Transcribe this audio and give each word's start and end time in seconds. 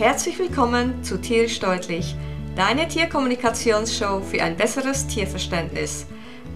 Herzlich 0.00 0.38
willkommen 0.38 1.04
zu 1.04 1.20
Tierisch 1.20 1.60
Deutlich, 1.60 2.16
deine 2.56 2.88
Tierkommunikationsshow 2.88 4.22
für 4.22 4.42
ein 4.42 4.56
besseres 4.56 5.06
Tierverständnis. 5.06 6.06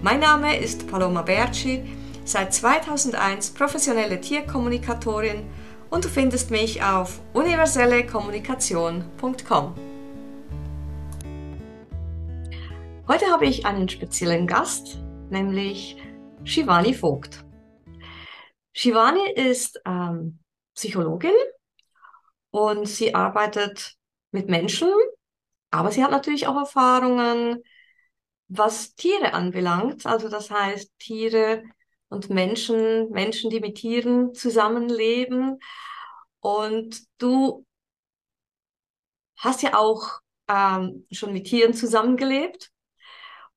Mein 0.01 0.19
Name 0.19 0.57
ist 0.57 0.87
Paloma 0.87 1.21
Berci, 1.21 1.83
seit 2.23 2.55
2001 2.55 3.51
professionelle 3.51 4.19
Tierkommunikatorin 4.19 5.45
und 5.91 6.05
du 6.05 6.09
findest 6.09 6.49
mich 6.49 6.81
auf 6.81 7.21
universellekommunikation.com. 7.33 9.75
Heute 13.07 13.25
habe 13.27 13.45
ich 13.45 13.67
einen 13.67 13.89
speziellen 13.89 14.47
Gast, 14.47 15.03
nämlich 15.29 15.97
Shivani 16.45 16.95
Vogt. 16.95 17.45
Shivani 18.73 19.33
ist 19.35 19.79
ähm, 19.85 20.39
Psychologin 20.73 21.35
und 22.55 22.85
sie 22.85 23.13
arbeitet 23.13 23.97
mit 24.31 24.47
Menschen, 24.47 24.89
aber 25.71 25.91
sie 25.91 26.01
hat 26.01 26.11
natürlich 26.11 26.47
auch 26.47 26.55
Erfahrungen, 26.55 27.61
was 28.47 28.95
Tiere 28.95 29.33
anbelangt. 29.33 30.05
Also 30.05 30.29
das 30.29 30.51
heißt 30.51 30.89
Tiere 30.97 31.63
und 32.07 32.29
Menschen, 32.29 33.09
Menschen, 33.09 33.49
die 33.49 33.59
mit 33.59 33.75
Tieren 33.75 34.33
zusammenleben. 34.33 35.59
Und 36.39 37.01
du 37.17 37.65
hast 39.35 39.61
ja 39.61 39.77
auch 39.77 40.21
ähm, 40.47 41.05
schon 41.11 41.33
mit 41.33 41.47
Tieren 41.47 41.73
zusammengelebt. 41.73 42.71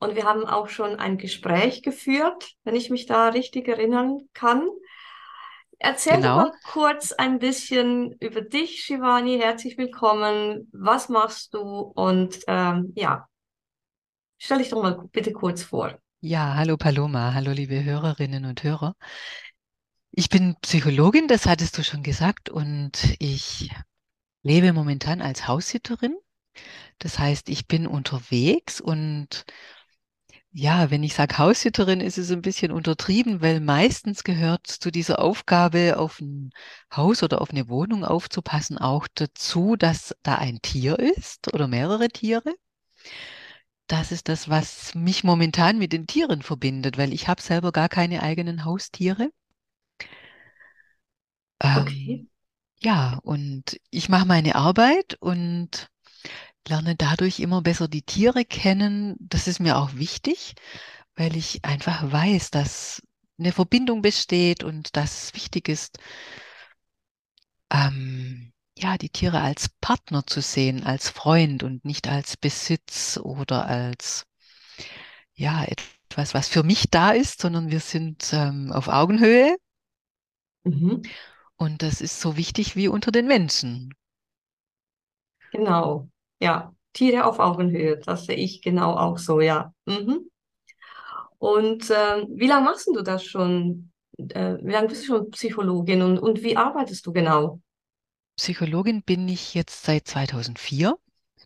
Und 0.00 0.16
wir 0.16 0.24
haben 0.24 0.44
auch 0.44 0.68
schon 0.68 0.96
ein 0.96 1.18
Gespräch 1.18 1.84
geführt, 1.84 2.50
wenn 2.64 2.74
ich 2.74 2.90
mich 2.90 3.06
da 3.06 3.28
richtig 3.28 3.68
erinnern 3.68 4.28
kann. 4.32 4.68
Erzähl 5.80 6.16
genau. 6.16 6.36
mal 6.36 6.52
kurz 6.64 7.12
ein 7.12 7.38
bisschen 7.38 8.12
über 8.20 8.40
dich, 8.40 8.82
Shivani. 8.82 9.38
Herzlich 9.38 9.78
willkommen. 9.78 10.68
Was 10.72 11.08
machst 11.08 11.54
du? 11.54 11.60
Und 11.60 12.40
ähm, 12.48 12.92
ja, 12.96 13.28
stell 14.38 14.58
dich 14.58 14.70
doch 14.70 14.82
mal 14.82 15.08
bitte 15.12 15.32
kurz 15.32 15.62
vor. 15.62 15.96
Ja, 16.20 16.56
hallo 16.56 16.76
Paloma, 16.76 17.32
hallo 17.32 17.52
liebe 17.52 17.84
Hörerinnen 17.84 18.44
und 18.44 18.64
Hörer. 18.64 18.96
Ich 20.10 20.28
bin 20.28 20.56
Psychologin, 20.62 21.28
das 21.28 21.46
hattest 21.46 21.78
du 21.78 21.84
schon 21.84 22.02
gesagt, 22.02 22.48
und 22.48 23.14
ich 23.20 23.70
lebe 24.42 24.72
momentan 24.72 25.22
als 25.22 25.46
Haussitterin. 25.46 26.16
Das 26.98 27.20
heißt, 27.20 27.48
ich 27.50 27.68
bin 27.68 27.86
unterwegs 27.86 28.80
und 28.80 29.44
ja, 30.52 30.90
wenn 30.90 31.02
ich 31.02 31.14
sage 31.14 31.38
Haushüterin, 31.38 32.00
ist 32.00 32.18
es 32.18 32.30
ein 32.30 32.42
bisschen 32.42 32.72
untertrieben, 32.72 33.40
weil 33.42 33.60
meistens 33.60 34.24
gehört 34.24 34.66
zu 34.66 34.90
dieser 34.90 35.20
Aufgabe, 35.20 35.98
auf 35.98 36.20
ein 36.20 36.50
Haus 36.94 37.22
oder 37.22 37.40
auf 37.40 37.50
eine 37.50 37.68
Wohnung 37.68 38.04
aufzupassen, 38.04 38.78
auch 38.78 39.06
dazu, 39.14 39.76
dass 39.76 40.14
da 40.22 40.36
ein 40.36 40.60
Tier 40.62 40.98
ist 40.98 41.52
oder 41.52 41.68
mehrere 41.68 42.08
Tiere. 42.08 42.54
Das 43.86 44.12
ist 44.12 44.28
das, 44.28 44.48
was 44.48 44.94
mich 44.94 45.24
momentan 45.24 45.78
mit 45.78 45.92
den 45.92 46.06
Tieren 46.06 46.42
verbindet, 46.42 46.98
weil 46.98 47.12
ich 47.12 47.28
habe 47.28 47.40
selber 47.40 47.72
gar 47.72 47.88
keine 47.88 48.22
eigenen 48.22 48.64
Haustiere. 48.64 49.30
Okay. 51.60 52.20
Ähm, 52.20 52.28
ja, 52.80 53.18
und 53.22 53.80
ich 53.90 54.08
mache 54.08 54.26
meine 54.26 54.54
Arbeit 54.54 55.16
und 55.20 55.88
lerne 56.68 56.96
dadurch 56.96 57.40
immer 57.40 57.62
besser 57.62 57.88
die 57.88 58.02
Tiere 58.02 58.44
kennen. 58.44 59.16
Das 59.20 59.48
ist 59.48 59.60
mir 59.60 59.78
auch 59.78 59.94
wichtig, 59.94 60.54
weil 61.16 61.36
ich 61.36 61.64
einfach 61.64 62.10
weiß, 62.10 62.50
dass 62.50 63.02
eine 63.38 63.52
Verbindung 63.52 64.02
besteht 64.02 64.64
und 64.64 64.96
dass 64.96 65.24
es 65.24 65.34
wichtig 65.34 65.68
ist, 65.68 65.98
ähm, 67.70 68.52
ja, 68.76 68.96
die 68.96 69.10
Tiere 69.10 69.40
als 69.40 69.68
Partner 69.80 70.26
zu 70.26 70.40
sehen, 70.40 70.84
als 70.84 71.10
Freund 71.10 71.62
und 71.62 71.84
nicht 71.84 72.08
als 72.08 72.36
Besitz 72.36 73.18
oder 73.22 73.66
als, 73.66 74.26
ja, 75.34 75.64
etwas, 75.64 76.34
was 76.34 76.48
für 76.48 76.62
mich 76.62 76.90
da 76.90 77.10
ist, 77.10 77.40
sondern 77.40 77.70
wir 77.70 77.80
sind 77.80 78.30
ähm, 78.32 78.72
auf 78.72 78.88
Augenhöhe. 78.88 79.56
Mhm. 80.64 81.02
Und 81.56 81.82
das 81.82 82.00
ist 82.00 82.20
so 82.20 82.36
wichtig 82.36 82.76
wie 82.76 82.88
unter 82.88 83.10
den 83.10 83.26
Menschen. 83.26 83.94
Genau. 85.50 86.08
Ja, 86.40 86.74
Tiere 86.92 87.24
auf 87.24 87.38
Augenhöhe, 87.38 87.98
das 87.98 88.26
sehe 88.26 88.36
ich 88.36 88.62
genau 88.62 88.96
auch 88.96 89.18
so, 89.18 89.40
ja. 89.40 89.72
Mhm. 89.86 90.30
Und 91.38 91.90
äh, 91.90 92.26
wie 92.28 92.46
lange 92.46 92.64
machst 92.64 92.88
du 92.88 93.02
das 93.02 93.24
schon? 93.24 93.92
Äh, 94.16 94.56
wie 94.62 94.72
lange 94.72 94.88
bist 94.88 95.02
du 95.02 95.06
schon 95.06 95.30
Psychologin 95.30 96.02
und, 96.02 96.18
und 96.18 96.42
wie 96.42 96.56
arbeitest 96.56 97.06
du 97.06 97.12
genau? 97.12 97.60
Psychologin 98.36 99.02
bin 99.02 99.28
ich 99.28 99.54
jetzt 99.54 99.84
seit 99.84 100.06
2004. 100.06 100.96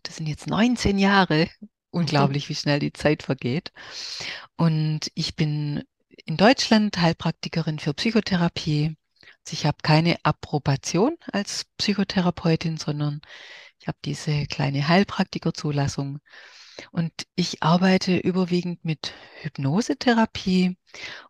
Das 0.03 0.17
sind 0.17 0.27
jetzt 0.27 0.47
19 0.47 0.97
Jahre. 0.97 1.47
Unglaublich, 1.91 2.49
wie 2.49 2.55
schnell 2.55 2.79
die 2.79 2.93
Zeit 2.93 3.21
vergeht. 3.21 3.71
Und 4.57 5.11
ich 5.13 5.35
bin 5.35 5.83
in 6.25 6.37
Deutschland 6.37 6.99
Heilpraktikerin 6.99 7.77
für 7.77 7.93
Psychotherapie. 7.93 8.95
Also 9.45 9.53
ich 9.53 9.65
habe 9.65 9.77
keine 9.83 10.17
Approbation 10.23 11.17
als 11.31 11.65
Psychotherapeutin, 11.77 12.77
sondern 12.77 13.21
ich 13.83 13.87
habe 13.89 13.97
diese 14.05 14.45
kleine 14.45 14.87
Heilpraktikerzulassung 14.87 16.19
und 16.93 17.11
ich 17.35 17.61
arbeite 17.63 18.15
überwiegend 18.15 18.85
mit 18.85 19.13
Hypnosetherapie 19.41 20.77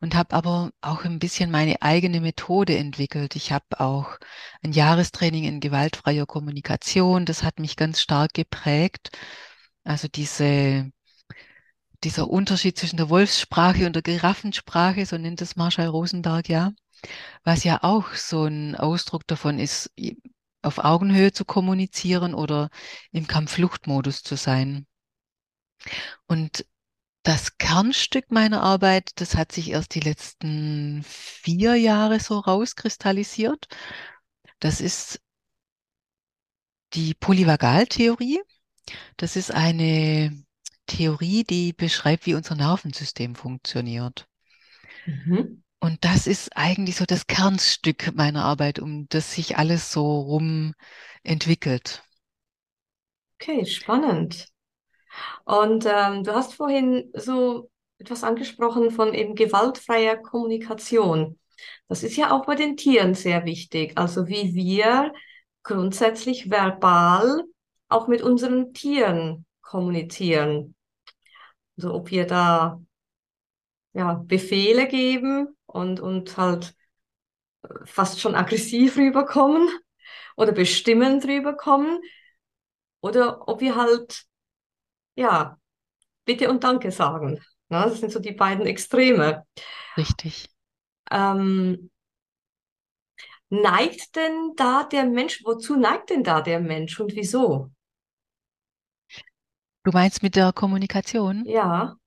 und 0.01 0.13
habe 0.13 0.35
aber 0.35 0.71
auch 0.79 1.03
ein 1.03 1.17
bisschen 1.17 1.49
meine 1.49 1.81
eigene 1.81 2.21
Methode 2.21 2.77
entwickelt. 2.77 3.35
Ich 3.35 3.51
habe 3.51 3.79
auch 3.79 4.19
ein 4.61 4.71
Jahrestraining 4.71 5.45
in 5.45 5.61
gewaltfreier 5.61 6.27
Kommunikation. 6.27 7.25
Das 7.25 7.41
hat 7.41 7.57
mich 7.57 7.75
ganz 7.75 7.99
stark 8.01 8.35
geprägt. 8.35 9.09
Also 9.83 10.07
diese, 10.07 10.91
dieser 12.03 12.29
Unterschied 12.29 12.77
zwischen 12.77 12.97
der 12.97 13.09
Wolfssprache 13.09 13.87
und 13.87 13.95
der 13.95 14.03
Giraffensprache, 14.03 15.07
so 15.07 15.17
nennt 15.17 15.41
es 15.41 15.55
Marshall 15.55 15.87
Rosenberg 15.87 16.49
ja, 16.49 16.71
was 17.43 17.63
ja 17.63 17.79
auch 17.81 18.13
so 18.13 18.45
ein 18.45 18.75
Ausdruck 18.75 19.25
davon 19.25 19.57
ist, 19.57 19.89
auf 20.63 20.79
Augenhöhe 20.79 21.31
zu 21.31 21.45
kommunizieren 21.45 22.33
oder 22.33 22.69
im 23.11 23.27
Kampffluchtmodus 23.27 24.23
zu 24.23 24.35
sein. 24.35 24.87
Und 26.27 26.65
das 27.23 27.57
Kernstück 27.57 28.31
meiner 28.31 28.61
Arbeit, 28.61 29.11
das 29.15 29.35
hat 29.35 29.51
sich 29.51 29.69
erst 29.69 29.95
die 29.95 30.01
letzten 30.01 31.03
vier 31.03 31.75
Jahre 31.75 32.19
so 32.19 32.39
rauskristallisiert. 32.39 33.67
Das 34.59 34.81
ist 34.81 35.21
die 36.93 37.13
Polyvagaltheorie. 37.13 38.41
Das 39.17 39.35
ist 39.35 39.51
eine 39.51 40.43
Theorie, 40.85 41.43
die 41.43 41.73
beschreibt, 41.73 42.25
wie 42.25 42.35
unser 42.35 42.55
Nervensystem 42.55 43.35
funktioniert. 43.35 44.27
Mhm. 45.05 45.62
Und 45.83 46.05
das 46.05 46.27
ist 46.27 46.55
eigentlich 46.55 46.95
so 46.95 47.03
das 47.03 47.27
Kernstück 47.27 48.15
meiner 48.15 48.45
Arbeit, 48.45 48.79
um 48.79 49.05
das 49.09 49.33
sich 49.33 49.57
alles 49.57 49.91
so 49.91 50.21
rum 50.21 50.75
entwickelt. 51.23 52.05
Okay, 53.33 53.65
spannend. 53.65 54.47
Und 55.43 55.85
ähm, 55.85 56.23
du 56.23 56.33
hast 56.33 56.53
vorhin 56.53 57.11
so 57.13 57.69
etwas 57.97 58.23
angesprochen 58.23 58.91
von 58.91 59.13
eben 59.13 59.35
gewaltfreier 59.35 60.15
Kommunikation. 60.15 61.37
Das 61.89 62.03
ist 62.03 62.15
ja 62.15 62.31
auch 62.31 62.45
bei 62.45 62.55
den 62.55 62.77
Tieren 62.77 63.13
sehr 63.13 63.43
wichtig. 63.43 63.97
Also 63.97 64.29
wie 64.29 64.55
wir 64.55 65.11
grundsätzlich 65.63 66.49
verbal 66.49 67.43
auch 67.89 68.07
mit 68.07 68.21
unseren 68.21 68.73
Tieren 68.73 69.45
kommunizieren. 69.61 70.75
Also 71.75 71.93
ob 71.93 72.09
wir 72.09 72.25
da 72.25 72.81
ja, 73.91 74.13
Befehle 74.13 74.87
geben 74.87 75.57
und, 75.73 75.99
und 75.99 76.37
halt 76.37 76.75
fast 77.85 78.19
schon 78.19 78.35
aggressiv 78.35 78.97
rüberkommen 78.97 79.67
oder 80.35 80.51
bestimmend 80.51 81.25
rüberkommen 81.25 81.99
oder 83.01 83.47
ob 83.47 83.61
wir 83.61 83.75
halt, 83.75 84.23
ja, 85.15 85.57
Bitte 86.25 86.49
und 86.49 86.63
Danke 86.63 86.91
sagen. 86.91 87.41
Na, 87.69 87.85
das 87.85 87.99
sind 87.99 88.11
so 88.11 88.19
die 88.19 88.33
beiden 88.33 88.65
Extreme. 88.65 89.45
Richtig. 89.97 90.49
Ähm, 91.11 91.89
neigt 93.49 94.15
denn 94.15 94.53
da 94.55 94.83
der 94.83 95.05
Mensch, 95.05 95.41
wozu 95.45 95.75
neigt 95.75 96.09
denn 96.09 96.23
da 96.23 96.41
der 96.41 96.59
Mensch 96.59 96.99
und 96.99 97.15
wieso? 97.15 97.71
Du 99.83 99.91
meinst 99.91 100.23
mit 100.23 100.35
der 100.35 100.53
Kommunikation? 100.53 101.45
Ja. 101.45 101.97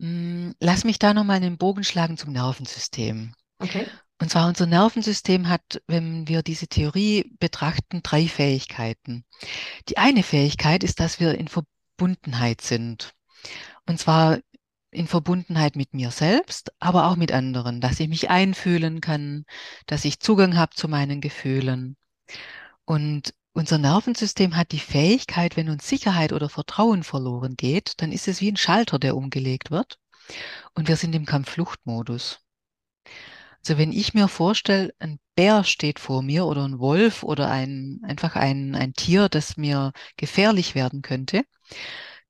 Hm, 0.00 0.54
lass 0.60 0.84
mich 0.84 0.98
da 0.98 1.14
nochmal 1.14 1.36
einen 1.36 1.58
Bogen 1.58 1.84
schlagen 1.84 2.16
zum 2.16 2.32
Nervensystem. 2.32 3.34
Okay. 3.58 3.86
Und 4.20 4.30
zwar 4.30 4.48
unser 4.48 4.66
Nervensystem 4.66 5.48
hat, 5.48 5.80
wenn 5.86 6.26
wir 6.26 6.42
diese 6.42 6.66
Theorie 6.66 7.32
betrachten, 7.38 8.02
drei 8.02 8.26
Fähigkeiten. 8.26 9.24
Die 9.88 9.98
eine 9.98 10.22
Fähigkeit 10.22 10.82
ist, 10.82 10.98
dass 10.98 11.20
wir 11.20 11.36
in 11.36 11.48
Verbundenheit 11.48 12.60
sind. 12.60 13.14
Und 13.86 14.00
zwar 14.00 14.38
in 14.90 15.06
Verbundenheit 15.06 15.76
mit 15.76 15.94
mir 15.94 16.10
selbst, 16.10 16.72
aber 16.80 17.08
auch 17.08 17.16
mit 17.16 17.30
anderen, 17.30 17.80
dass 17.80 18.00
ich 18.00 18.08
mich 18.08 18.30
einfühlen 18.30 19.00
kann, 19.00 19.44
dass 19.86 20.04
ich 20.04 20.18
Zugang 20.18 20.56
habe 20.56 20.74
zu 20.74 20.88
meinen 20.88 21.20
Gefühlen. 21.20 21.96
Und 22.84 23.34
unser 23.58 23.78
Nervensystem 23.78 24.56
hat 24.56 24.72
die 24.72 24.78
Fähigkeit, 24.78 25.56
wenn 25.56 25.68
uns 25.68 25.88
Sicherheit 25.88 26.32
oder 26.32 26.48
Vertrauen 26.48 27.02
verloren 27.02 27.56
geht, 27.56 28.00
dann 28.00 28.12
ist 28.12 28.28
es 28.28 28.40
wie 28.40 28.50
ein 28.52 28.56
Schalter, 28.56 28.98
der 28.98 29.16
umgelegt 29.16 29.70
wird. 29.70 29.98
Und 30.74 30.88
wir 30.88 30.96
sind 30.96 31.14
im 31.14 31.26
Kampffluchtmodus. 31.26 32.38
Also 33.60 33.76
wenn 33.76 33.92
ich 33.92 34.14
mir 34.14 34.28
vorstelle, 34.28 34.94
ein 35.00 35.18
Bär 35.34 35.64
steht 35.64 35.98
vor 35.98 36.22
mir 36.22 36.46
oder 36.46 36.64
ein 36.64 36.78
Wolf 36.78 37.24
oder 37.24 37.50
ein, 37.50 38.00
einfach 38.04 38.36
ein, 38.36 38.74
ein 38.76 38.94
Tier, 38.94 39.28
das 39.28 39.56
mir 39.56 39.92
gefährlich 40.16 40.74
werden 40.74 41.02
könnte, 41.02 41.42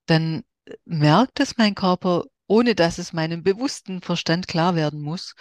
dann 0.06 0.42
merkt 0.86 1.40
es 1.40 1.58
mein 1.58 1.74
Körper, 1.74 2.24
ohne 2.48 2.74
dass 2.74 2.98
es 2.98 3.12
meinem 3.12 3.44
bewussten 3.44 4.00
Verstand 4.02 4.48
klar 4.48 4.74
werden 4.74 5.00
muss. 5.00 5.34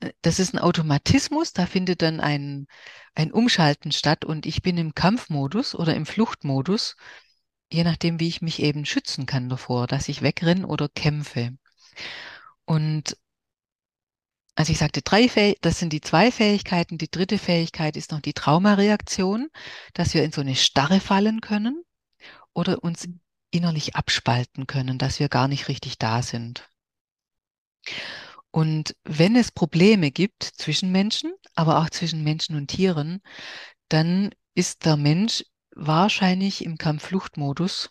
Äh, 0.00 0.12
das 0.22 0.40
ist 0.40 0.54
ein 0.54 0.58
Automatismus, 0.58 1.52
da 1.52 1.66
findet 1.66 2.02
dann 2.02 2.20
ein, 2.20 2.66
ein 3.14 3.32
Umschalten 3.32 3.92
statt 3.92 4.24
und 4.24 4.46
ich 4.46 4.62
bin 4.62 4.76
im 4.78 4.94
Kampfmodus 4.94 5.74
oder 5.76 5.94
im 5.94 6.06
Fluchtmodus, 6.06 6.96
je 7.72 7.84
nachdem, 7.84 8.18
wie 8.18 8.28
ich 8.28 8.42
mich 8.42 8.60
eben 8.60 8.84
schützen 8.84 9.26
kann 9.26 9.48
davor, 9.48 9.86
dass 9.86 10.08
ich 10.08 10.22
wegrenne 10.22 10.66
oder 10.66 10.88
kämpfe. 10.88 11.56
Und 12.64 13.16
also 14.56 14.72
ich 14.72 14.78
sagte, 14.78 15.02
drei 15.02 15.54
das 15.60 15.78
sind 15.78 15.92
die 15.92 16.00
zwei 16.00 16.32
Fähigkeiten. 16.32 16.96
Die 16.96 17.10
dritte 17.10 17.36
Fähigkeit 17.38 17.94
ist 17.96 18.10
noch 18.10 18.20
die 18.20 18.32
Traumareaktion, 18.32 19.48
dass 19.92 20.14
wir 20.14 20.24
in 20.24 20.32
so 20.32 20.40
eine 20.40 20.56
Starre 20.56 21.00
fallen 21.00 21.42
können 21.42 21.84
oder 22.54 22.82
uns 22.82 23.06
innerlich 23.56 23.96
abspalten 23.96 24.66
können, 24.66 24.98
dass 24.98 25.20
wir 25.20 25.28
gar 25.28 25.48
nicht 25.48 25.68
richtig 25.68 25.98
da 25.98 26.22
sind. 26.22 26.68
Und 28.50 28.96
wenn 29.04 29.36
es 29.36 29.52
Probleme 29.52 30.10
gibt 30.10 30.42
zwischen 30.42 30.90
Menschen, 30.90 31.32
aber 31.54 31.78
auch 31.78 31.90
zwischen 31.90 32.24
Menschen 32.24 32.56
und 32.56 32.68
Tieren, 32.68 33.20
dann 33.88 34.30
ist 34.54 34.86
der 34.86 34.96
Mensch 34.96 35.44
wahrscheinlich 35.74 36.64
im 36.64 36.78
Kampffluchtmodus 36.78 37.90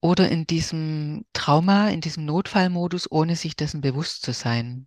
oder 0.00 0.28
in 0.28 0.46
diesem 0.46 1.24
Trauma, 1.32 1.88
in 1.88 2.00
diesem 2.00 2.24
Notfallmodus, 2.24 3.10
ohne 3.10 3.34
sich 3.34 3.56
dessen 3.56 3.80
bewusst 3.80 4.22
zu 4.22 4.32
sein. 4.32 4.86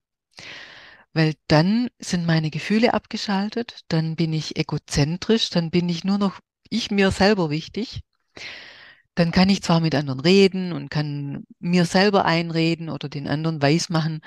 Weil 1.14 1.34
dann 1.48 1.90
sind 2.00 2.26
meine 2.26 2.50
Gefühle 2.50 2.94
abgeschaltet, 2.94 3.82
dann 3.90 4.16
bin 4.16 4.32
ich 4.32 4.56
egozentrisch, 4.56 5.50
dann 5.50 5.70
bin 5.70 5.90
ich 5.90 6.06
nur 6.06 6.18
noch 6.18 6.40
ich 6.70 6.90
mir 6.90 7.12
selber 7.12 7.50
wichtig. 7.50 8.00
Dann 9.16 9.32
kann 9.32 9.50
ich 9.50 9.62
zwar 9.62 9.82
mit 9.82 9.94
anderen 9.96 10.20
reden 10.20 10.72
und 10.72 10.90
kann 10.90 11.44
mir 11.60 11.86
selber 11.86 12.26
einreden 12.26 12.90
oder 12.90 13.10
den 13.10 13.28
anderen 13.28 13.62
weismachen, 13.62 14.22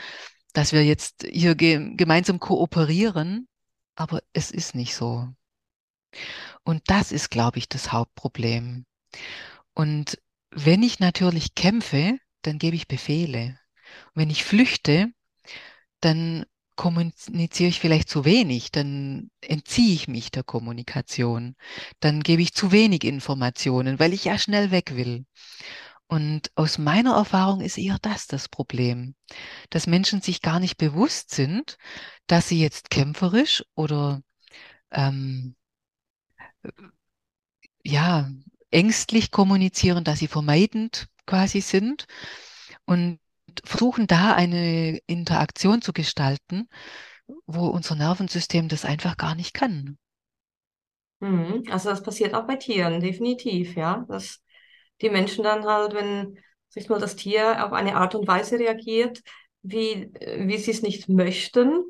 dass 0.53 0.73
wir 0.73 0.85
jetzt 0.85 1.27
hier 1.31 1.55
ge 1.55 1.95
gemeinsam 1.97 2.39
kooperieren, 2.39 3.49
aber 3.97 4.21
es 4.33 4.51
ist 4.51 4.75
nicht 4.75 4.95
so. 4.95 5.29
Und 6.65 6.83
das 6.87 7.13
ist, 7.13 7.31
glaube 7.31 7.59
ich, 7.59 7.69
das 7.69 7.93
Hauptproblem. 7.93 8.87
Und 9.75 10.19
wenn 10.51 10.83
ich 10.83 11.01
natürlich 11.01 11.55
kämpfe, 11.55 12.19
dann 12.43 12.59
gebe 12.59 12.77
ich 12.77 12.87
Befehle. 12.87 13.59
Und 14.07 14.23
wenn 14.23 14.31
ich 14.31 14.45
flüchte, 14.45 15.09
dann 16.01 16.45
kommuniziere 16.77 17.69
ich 17.69 17.81
vielleicht 17.81 18.09
zu 18.09 18.25
wenig, 18.25 18.71
dann 18.73 19.31
entziehe 19.41 19.95
ich 19.95 20.09
mich 20.09 20.31
der 20.31 20.43
Kommunikation, 20.45 21.57
dann 22.01 22.23
gebe 22.23 22.43
ich 22.43 22.55
zu 22.55 22.73
wenig 22.73 23.05
Informationen, 23.05 23.99
weil 23.99 24.13
ich 24.13 24.25
ja 24.25 24.39
schnell 24.39 24.71
weg 24.71 24.97
will. 24.97 25.27
Und 26.07 26.51
aus 26.55 26.79
meiner 26.79 27.15
Erfahrung 27.17 27.61
ist 27.61 27.79
eher 27.79 27.99
das 28.03 28.27
das 28.27 28.49
Problem, 28.49 29.15
dass 29.71 29.87
Menschen 29.87 30.21
sich 30.21 30.43
gar 30.43 30.61
nicht 30.61 30.77
bewusst 30.77 31.31
sind, 31.31 31.79
dass 32.27 32.49
sie 32.49 32.61
jetzt 32.61 32.91
kämpferisch 32.91 33.65
oder 33.75 34.23
ähm, 34.91 35.57
ja 37.83 38.31
ängstlich 38.71 39.31
kommunizieren, 39.31 40.05
dass 40.05 40.19
sie 40.19 40.29
vermeidend 40.29 41.09
quasi 41.27 41.61
sind 41.61 42.07
und 42.87 43.19
versuchen 43.65 44.07
da 44.07 44.35
eine 44.35 44.99
Interaktion 45.07 45.83
zu 45.83 45.93
gestalten, 45.93 46.69
wo 47.47 47.67
unser 47.67 47.95
Nervensystem 47.95 48.69
das 48.69 48.85
einfach 48.85 49.17
gar 49.17 49.35
nicht 49.35 49.55
kann. 49.55 49.99
Mhm. 51.21 51.65
Also 51.71 51.91
das 51.91 52.03
passiert 52.03 52.35
auch 52.35 52.47
bei 52.47 52.57
Tieren, 52.57 53.01
definitiv, 53.01 53.77
ja. 53.77 54.05
Dass 54.09 54.43
die 55.01 55.11
Menschen 55.11 55.45
dann 55.45 55.65
halt, 55.65 55.95
wenn 55.95 56.39
sich 56.69 56.89
nur 56.89 56.99
das 56.99 57.17
Tier 57.17 57.65
auf 57.65 57.73
eine 57.73 57.97
Art 57.97 58.15
und 58.15 58.27
Weise 58.27 58.59
reagiert, 58.59 59.23
wie, 59.63 60.11
wie 60.39 60.59
sie 60.59 60.73
es 60.73 60.83
nicht 60.83 61.09
möchten, 61.09 61.85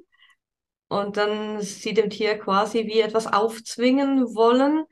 und 0.89 1.17
dann 1.17 1.61
sie 1.61 1.95
dem 1.95 2.11
Tier 2.11 2.39
quasi 2.39 2.87
wie 2.87 3.01
etwas 3.01 3.27
aufzwingen 3.27 4.35
wollen, 4.35 4.85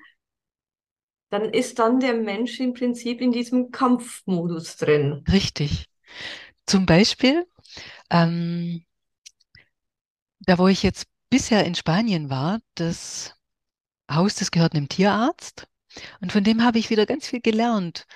dann 1.30 1.44
ist 1.44 1.78
dann 1.78 2.00
der 2.00 2.14
Mensch 2.14 2.60
im 2.60 2.74
Prinzip 2.74 3.20
in 3.20 3.32
diesem 3.32 3.70
Kampfmodus 3.70 4.76
drin. 4.76 5.24
Richtig. 5.30 5.86
Zum 6.72 6.86
Beispiel, 6.86 7.46
ähm, 8.08 8.86
da 10.40 10.56
wo 10.56 10.69
ich 10.69 10.82
jetzt 10.82 11.06
bisher 11.28 11.66
in 11.66 11.74
Spanien 11.74 12.30
war, 12.30 12.60
das 12.76 13.34
Haus, 14.10 14.36
das 14.36 14.50
gehört 14.50 14.74
einem 14.74 14.88
Tierarzt. 14.88 15.69
Und 16.22 16.32
von 16.32 16.44
dem 16.44 16.64
habe 16.64 16.78
ich 16.78 16.88
wieder 16.88 17.04
ganz 17.04 17.26
viel 17.26 17.42
gelernt. 17.42 18.06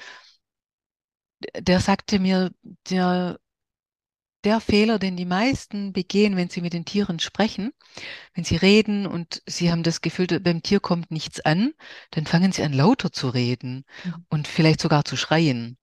Der 1.55 1.81
sagte 1.81 2.19
mir, 2.19 2.50
der, 2.88 3.38
der 4.43 4.61
Fehler, 4.61 4.99
den 4.99 5.19
die 5.19 5.26
meisten 5.26 5.93
begehen, 5.93 6.37
wenn 6.37 6.49
sie 6.49 6.62
mit 6.62 6.73
den 6.73 6.87
Tieren 6.87 7.19
sprechen, 7.19 7.75
wenn 8.32 8.44
sie 8.44 8.56
reden 8.56 9.06
und 9.06 9.43
sie 9.44 9.70
haben 9.70 9.82
das 9.82 10.00
Gefühl, 10.00 10.29
beim 10.41 10.62
Tier 10.62 10.81
kommt 10.81 11.11
nichts 11.11 11.41
an, 11.41 11.75
dann 12.11 12.25
fangen 12.25 12.53
sie 12.53 12.62
an 12.62 12.73
lauter 12.73 13.12
zu 13.12 13.29
reden 13.29 13.85
mhm. 14.03 14.25
und 14.31 14.49
vielleicht 14.49 14.81
sogar 14.81 15.05
zu 15.05 15.19
schreien. 15.19 15.76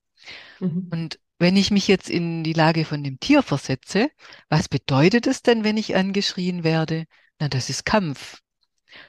Mhm. 0.59 0.87
Und 0.91 1.19
wenn 1.43 1.57
ich 1.57 1.71
mich 1.71 1.89
jetzt 1.89 2.09
in 2.09 2.45
die 2.45 2.53
Lage 2.53 2.85
von 2.85 3.03
dem 3.03 3.19
Tier 3.19 3.43
versetze, 3.43 4.09
was 4.47 4.69
bedeutet 4.69 5.27
es 5.27 5.41
denn, 5.41 5.65
wenn 5.65 5.75
ich 5.75 5.93
angeschrien 5.93 6.63
werde? 6.63 7.03
Na, 7.37 7.49
das 7.49 7.69
ist 7.69 7.85
Kampf. 7.85 8.39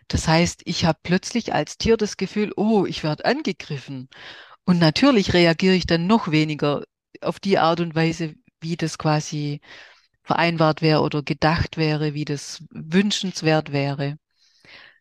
Das 0.08 0.26
heißt, 0.26 0.62
ich 0.64 0.84
habe 0.84 0.98
plötzlich 1.04 1.54
als 1.54 1.78
Tier 1.78 1.96
das 1.96 2.16
Gefühl, 2.16 2.52
oh, 2.56 2.86
ich 2.86 3.04
werde 3.04 3.24
angegriffen. 3.24 4.08
Und 4.64 4.80
natürlich 4.80 5.32
reagiere 5.32 5.76
ich 5.76 5.86
dann 5.86 6.08
noch 6.08 6.32
weniger 6.32 6.82
auf 7.20 7.38
die 7.38 7.58
Art 7.58 7.78
und 7.78 7.94
Weise, 7.94 8.34
wie 8.60 8.76
das 8.76 8.98
quasi 8.98 9.60
vereinbart 10.24 10.82
wäre 10.82 11.02
oder 11.02 11.22
gedacht 11.22 11.76
wäre, 11.76 12.14
wie 12.14 12.24
das 12.24 12.64
wünschenswert 12.70 13.70
wäre. 13.72 14.16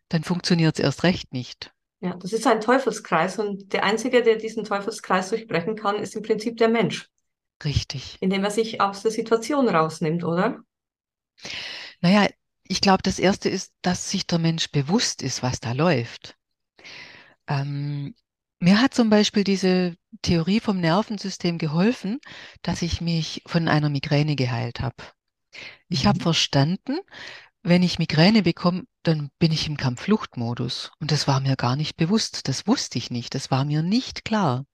Dann 0.08 0.22
funktioniert 0.22 0.78
es 0.78 0.84
erst 0.84 1.02
recht 1.02 1.32
nicht. 1.32 1.72
Ja, 2.00 2.14
das 2.14 2.32
ist 2.32 2.46
ein 2.46 2.60
Teufelskreis 2.60 3.40
und 3.40 3.72
der 3.72 3.82
Einzige, 3.82 4.22
der 4.22 4.36
diesen 4.36 4.62
Teufelskreis 4.62 5.30
durchbrechen 5.30 5.74
kann, 5.74 5.96
ist 5.96 6.14
im 6.14 6.22
Prinzip 6.22 6.58
der 6.58 6.68
Mensch. 6.68 7.08
Richtig. 7.62 8.18
Indem 8.20 8.44
er 8.44 8.50
sich 8.50 8.80
aus 8.80 9.02
der 9.02 9.10
Situation 9.10 9.68
rausnimmt, 9.68 10.24
oder? 10.24 10.62
Naja, 12.00 12.28
ich 12.66 12.80
glaube, 12.80 13.02
das 13.02 13.18
Erste 13.18 13.48
ist, 13.48 13.72
dass 13.82 14.10
sich 14.10 14.26
der 14.26 14.38
Mensch 14.38 14.70
bewusst 14.70 15.22
ist, 15.22 15.42
was 15.42 15.60
da 15.60 15.72
läuft. 15.72 16.36
Ähm, 17.46 18.14
mir 18.58 18.80
hat 18.80 18.94
zum 18.94 19.10
Beispiel 19.10 19.44
diese 19.44 19.96
Theorie 20.22 20.60
vom 20.60 20.80
Nervensystem 20.80 21.58
geholfen, 21.58 22.20
dass 22.62 22.82
ich 22.82 23.00
mich 23.00 23.42
von 23.46 23.68
einer 23.68 23.90
Migräne 23.90 24.36
geheilt 24.36 24.80
habe. 24.80 24.96
Ich 25.88 26.04
mhm. 26.04 26.08
habe 26.08 26.20
verstanden, 26.20 26.98
wenn 27.62 27.82
ich 27.82 27.98
Migräne 27.98 28.42
bekomme, 28.42 28.84
dann 29.02 29.30
bin 29.38 29.52
ich 29.52 29.66
im 29.66 29.76
Kampffluchtmodus. 29.76 30.92
Und 31.00 31.12
das 31.12 31.26
war 31.28 31.40
mir 31.40 31.56
gar 31.56 31.76
nicht 31.76 31.96
bewusst. 31.96 32.48
Das 32.48 32.66
wusste 32.66 32.98
ich 32.98 33.10
nicht. 33.10 33.34
Das 33.34 33.50
war 33.50 33.64
mir 33.64 33.82
nicht 33.82 34.24
klar. 34.24 34.66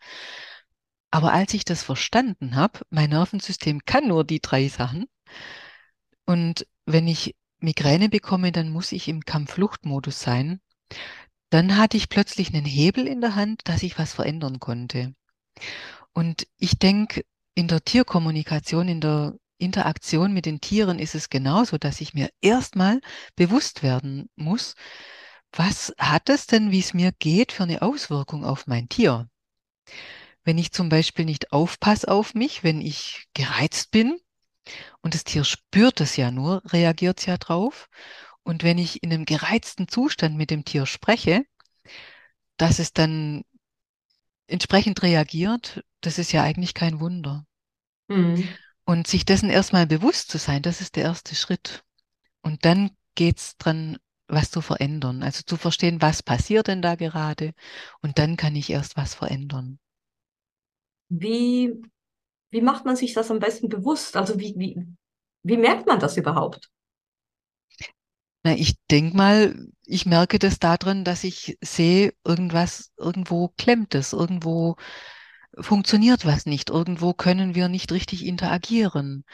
Aber 1.11 1.33
als 1.33 1.55
ich 1.55 1.65
das 1.65 1.83
verstanden 1.83 2.55
habe, 2.55 2.81
mein 2.91 3.11
Nervensystem 3.11 3.85
kann 3.85 4.09
nur 4.09 4.25
die 4.25 4.41
drei 4.41 4.69
Sachen. 4.69 5.07
Und 6.25 6.67
wenn 6.87 7.09
ich 7.09 7.35
Migräne 7.59 8.09
bekomme, 8.09 8.53
dann 8.53 8.71
muss 8.71 8.93
ich 8.93 9.09
im 9.09 9.25
Kampffluchtmodus 9.25 10.21
sein. 10.21 10.61
Dann 11.51 11.77
hatte 11.77 11.97
ich 11.97 12.09
plötzlich 12.09 12.55
einen 12.55 12.65
Hebel 12.65 13.07
in 13.07 13.21
der 13.21 13.35
Hand, 13.35 13.63
dass 13.65 13.83
ich 13.83 13.99
was 13.99 14.13
verändern 14.13 14.61
konnte. 14.61 15.15
Und 16.13 16.47
ich 16.59 16.79
denke, 16.79 17.25
in 17.55 17.69
der 17.69 17.85
Tierkommunikation, 17.85 18.89
in 18.89 19.01
der 19.01 19.35
Interaktion 19.59 20.33
mit 20.33 20.47
den 20.47 20.61
Tieren 20.61 20.99
ist 20.99 21.15
es 21.15 21.29
genauso, 21.29 21.77
dass 21.77 22.01
ich 22.01 22.15
mir 22.15 22.31
erstmal 22.41 23.01
bewusst 23.37 23.83
werden 23.83 24.31
muss, 24.37 24.75
was 25.53 25.93
hat 25.99 26.29
es 26.29 26.47
denn, 26.47 26.71
wie 26.71 26.79
es 26.79 26.95
mir 26.95 27.13
geht, 27.13 27.53
für 27.53 27.65
eine 27.65 27.83
Auswirkung 27.83 28.45
auf 28.45 28.67
mein 28.67 28.89
Tier? 28.89 29.29
Wenn 30.45 30.59
ich 30.59 30.73
zum 30.73 30.89
Beispiel 30.89 31.25
nicht 31.25 31.53
aufpasse 31.53 32.09
auf 32.09 32.35
mich, 32.35 32.65
wenn 32.65 32.81
ich 32.81 33.27
gereizt 33.35 33.91
bin 33.91 34.19
und 35.03 35.15
das 35.15 35.25
Tier 35.25 35.45
spürt 35.45 36.01
es 36.01 36.17
ja 36.17 36.31
nur, 36.31 36.63
reagiert 36.67 37.21
es 37.21 37.27
ja 37.27 37.37
drauf. 37.37 37.89
Und 38.43 38.63
wenn 38.63 38.79
ich 38.79 39.03
in 39.03 39.13
einem 39.13 39.25
gereizten 39.25 39.89
Zustand 39.89 40.37
mit 40.37 40.51
dem 40.51 40.65
Tier 40.65 40.87
spreche, 40.87 41.45
dass 42.57 42.79
es 42.79 42.93
dann 42.93 43.43
entsprechend 44.47 45.03
reagiert, 45.03 45.85
das 46.01 46.19
ist 46.19 46.33
ja 46.33 46.43
eigentlich 46.43 46.75
kein 46.75 47.01
Wunder. 47.01 47.47
Mhm. 48.09 48.49
Und 48.85 49.07
sich 49.07 49.25
dessen 49.25 49.51
erstmal 49.51 49.87
bewusst 49.87 50.31
zu 50.31 50.39
sein, 50.39 50.63
das 50.63 50.81
ist 50.81 50.97
der 50.97 51.05
erste 51.05 51.35
Schritt. 51.35 51.85
Und 52.43 52.65
dann 52.65 52.91
geht 53.15 53.39
es 53.39 53.57
dran 53.57 53.99
was 54.27 54.51
zu 54.51 54.61
verändern. 54.61 55.23
Also 55.23 55.43
zu 55.45 55.57
verstehen, 55.57 56.01
was 56.01 56.23
passiert 56.23 56.69
denn 56.69 56.83
da 56.83 56.95
gerade 56.95 57.53
und 58.01 58.19
dann 58.19 58.37
kann 58.37 58.57
ich 58.57 58.71
erst 58.71 58.97
was 58.97 59.15
verändern. 59.15 59.79
Wie, 61.11 61.83
wie 62.51 62.63
macht 62.63 62.85
man 62.87 62.97
sich 62.97 63.15
das 63.15 63.31
am 63.31 63.41
besten 63.41 63.69
bewusst? 63.69 64.17
Also 64.17 64.39
wie, 64.41 64.55
wie, 64.59 64.87
wie 65.45 65.57
merkt 65.59 65.87
man 65.87 66.01
das 66.01 66.17
überhaupt? 66.17 66.71
Na, 68.43 68.55
ich 68.55 68.77
denke 68.91 69.17
mal, 69.17 69.69
ich 69.85 70.07
merke 70.07 70.39
das 70.39 70.59
darin, 70.59 71.05
dass 71.05 71.25
ich 71.25 71.59
sehe, 71.63 72.15
irgendwas, 72.25 72.91
irgendwo 72.97 73.49
klemmt 73.59 73.95
es, 73.95 74.13
irgendwo 74.15 74.77
funktioniert 75.61 76.27
was 76.27 76.47
nicht, 76.47 76.71
irgendwo 76.71 77.15
können 77.15 77.55
wir 77.55 77.69
nicht 77.69 77.93
richtig 77.93 78.27
interagieren. 78.27 79.25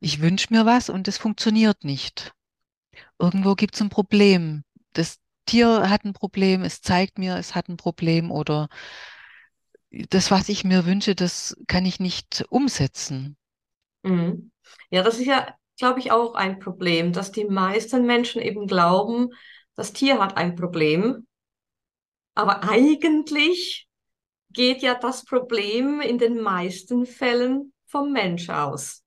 Ich 0.00 0.20
wünsche 0.20 0.48
mir 0.52 0.66
was 0.66 0.90
und 0.90 1.08
es 1.08 1.18
funktioniert 1.18 1.84
nicht. 1.84 2.32
Irgendwo 3.18 3.54
gibt 3.56 3.74
es 3.76 3.82
ein 3.82 3.90
Problem. 3.90 4.64
Das 4.94 5.18
Tier 5.46 5.90
hat 5.90 6.04
ein 6.04 6.14
Problem, 6.14 6.62
es 6.62 6.82
zeigt 6.82 7.18
mir, 7.18 7.36
es 7.36 7.54
hat 7.54 7.68
ein 7.68 7.76
Problem 7.78 8.30
oder 8.32 8.68
das, 10.10 10.30
was 10.30 10.48
ich 10.48 10.64
mir 10.64 10.86
wünsche, 10.86 11.14
das 11.14 11.56
kann 11.66 11.84
ich 11.84 12.00
nicht 12.00 12.44
umsetzen. 12.48 13.36
Mhm. 14.02 14.50
Ja, 14.90 15.02
das 15.02 15.18
ist 15.18 15.26
ja 15.26 15.54
glaube 15.78 16.00
ich, 16.00 16.12
auch 16.12 16.34
ein 16.34 16.58
Problem, 16.58 17.12
dass 17.12 17.32
die 17.32 17.44
meisten 17.44 18.06
Menschen 18.06 18.40
eben 18.40 18.66
glauben, 18.66 19.30
das 19.74 19.92
Tier 19.92 20.20
hat 20.20 20.36
ein 20.36 20.54
Problem. 20.54 21.26
Aber 22.34 22.64
eigentlich 22.64 23.88
geht 24.50 24.82
ja 24.82 24.94
das 24.94 25.24
Problem 25.24 26.00
in 26.00 26.18
den 26.18 26.40
meisten 26.40 27.06
Fällen 27.06 27.72
vom 27.86 28.12
Mensch 28.12 28.48
aus, 28.48 29.02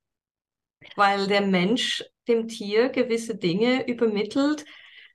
weil 0.96 1.28
der 1.28 1.42
Mensch 1.42 2.04
dem 2.28 2.48
Tier 2.48 2.90
gewisse 2.90 3.36
Dinge 3.36 3.88
übermittelt, 3.88 4.66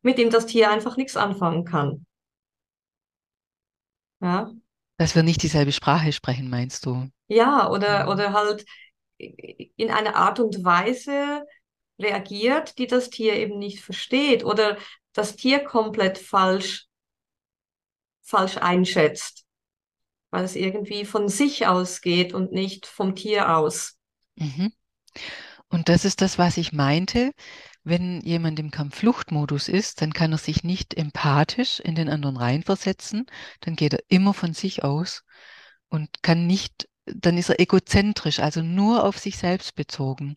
mit 0.00 0.18
dem 0.18 0.30
das 0.30 0.46
Tier 0.46 0.70
einfach 0.70 0.96
nichts 0.96 1.16
anfangen 1.16 1.64
kann. 1.64 2.06
Ja. 4.20 4.52
Dass 4.98 5.14
wir 5.14 5.22
nicht 5.22 5.42
dieselbe 5.42 5.72
Sprache 5.72 6.12
sprechen, 6.12 6.48
meinst 6.48 6.86
du? 6.86 7.08
Ja, 7.28 7.70
oder, 7.70 8.08
oder 8.08 8.32
halt 8.32 8.64
in 9.18 9.90
einer 9.90 10.16
Art 10.16 10.40
und 10.40 10.64
Weise 10.64 11.44
reagiert, 11.98 12.78
die 12.78 12.86
das 12.86 13.10
Tier 13.10 13.34
eben 13.34 13.58
nicht 13.58 13.80
versteht 13.80 14.44
oder 14.44 14.76
das 15.12 15.36
Tier 15.36 15.60
komplett 15.64 16.18
falsch, 16.18 16.86
falsch 18.22 18.56
einschätzt, 18.56 19.44
weil 20.30 20.44
es 20.44 20.56
irgendwie 20.56 21.04
von 21.04 21.28
sich 21.28 21.66
ausgeht 21.66 22.34
und 22.34 22.52
nicht 22.52 22.86
vom 22.86 23.14
Tier 23.14 23.56
aus. 23.56 23.98
Mhm. 24.36 24.72
Und 25.68 25.88
das 25.88 26.04
ist 26.04 26.20
das, 26.20 26.38
was 26.38 26.56
ich 26.56 26.72
meinte. 26.72 27.32
Wenn 27.84 28.20
jemand 28.20 28.60
im 28.60 28.70
Kampffluchtmodus 28.70 29.68
ist, 29.68 30.00
dann 30.00 30.12
kann 30.12 30.32
er 30.32 30.38
sich 30.38 30.62
nicht 30.62 30.94
empathisch 30.94 31.80
in 31.80 31.94
den 31.94 32.08
anderen 32.08 32.36
reinversetzen. 32.36 33.26
Dann 33.60 33.74
geht 33.74 33.94
er 33.94 34.04
immer 34.08 34.34
von 34.34 34.54
sich 34.54 34.84
aus 34.84 35.24
und 35.88 36.22
kann 36.22 36.46
nicht 36.46 36.88
dann 37.06 37.36
ist 37.36 37.48
er 37.48 37.60
egozentrisch, 37.60 38.38
also 38.38 38.62
nur 38.62 39.04
auf 39.04 39.18
sich 39.18 39.38
selbst 39.38 39.74
bezogen 39.74 40.36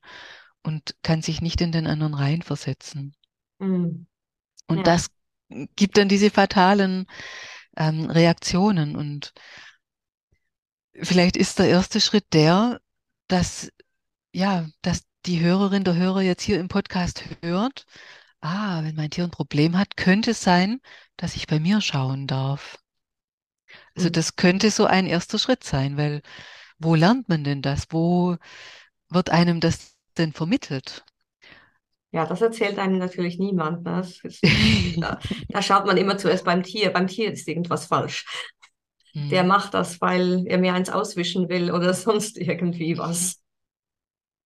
und 0.64 0.96
kann 1.04 1.22
sich 1.22 1.42
nicht 1.42 1.62
in 1.62 1.72
den 1.72 1.88
anderen 1.88 2.14
reinversetzen. 2.14 3.16
Mhm. 3.60 4.08
Und 4.68 4.78
ja. 4.78 4.84
das 4.84 5.10
gibt 5.76 5.98
dann 5.98 6.10
diese 6.10 6.32
fatalen 6.32 7.06
ähm, 7.78 8.10
Reaktionen. 8.10 8.96
Und 8.96 9.34
vielleicht 11.02 11.38
ist 11.38 11.60
der 11.60 11.68
erste 11.68 12.02
Schritt 12.02 12.26
der, 12.34 12.82
dass, 13.28 13.72
ja, 14.32 14.68
dass 14.82 15.04
die 15.26 15.40
Hörerin, 15.42 15.84
der 15.84 15.96
Hörer 15.96 16.22
jetzt 16.22 16.44
hier 16.44 16.60
im 16.60 16.68
Podcast 16.68 17.24
hört, 17.42 17.86
ah, 18.42 18.84
wenn 18.84 18.96
mein 18.96 19.10
Tier 19.10 19.24
ein 19.24 19.32
Problem 19.32 19.78
hat, 19.78 19.98
könnte 19.98 20.32
es 20.32 20.42
sein, 20.42 20.80
dass 21.18 21.36
ich 21.36 21.48
bei 21.48 21.60
mir 21.60 21.82
schauen 21.82 22.28
darf. 22.28 22.78
Also 23.96 24.10
mhm. 24.10 24.14
das 24.14 24.36
könnte 24.36 24.70
so 24.72 24.86
ein 24.86 25.08
erster 25.08 25.40
Schritt 25.40 25.64
sein, 25.64 25.98
weil 25.98 26.22
wo 26.78 26.96
lernt 26.96 27.30
man 27.30 27.44
denn 27.44 27.62
das? 27.62 27.88
Wo 27.90 28.38
wird 29.10 29.30
einem 29.30 29.60
das 29.60 29.96
denn 30.18 30.34
vermittelt? 30.34 31.06
Ja, 32.12 32.26
das 32.26 32.42
erzählt 32.42 32.80
einem 32.80 32.98
natürlich 32.98 33.40
niemand. 33.40 33.84
Ne? 33.84 34.02
Ist, 34.24 34.42
da, 34.98 35.20
da, 35.50 35.62
schaut 35.62 35.86
man 35.86 35.98
immer 35.98 36.18
zuerst 36.18 36.46
beim 36.46 36.64
Tier. 36.64 36.92
Beim 36.92 37.08
Tier 37.08 37.32
ist 37.32 37.48
irgendwas 37.48 37.88
falsch. 37.88 38.26
Hm. 39.14 39.30
Der 39.30 39.44
macht 39.44 39.74
das, 39.74 40.00
weil 40.02 40.46
er 40.48 40.58
mir 40.58 40.74
eins 40.74 40.90
auswischen 40.90 41.50
will 41.50 41.72
oder 41.72 41.94
sonst 41.96 42.38
irgendwie 42.38 42.98
was. 42.98 43.42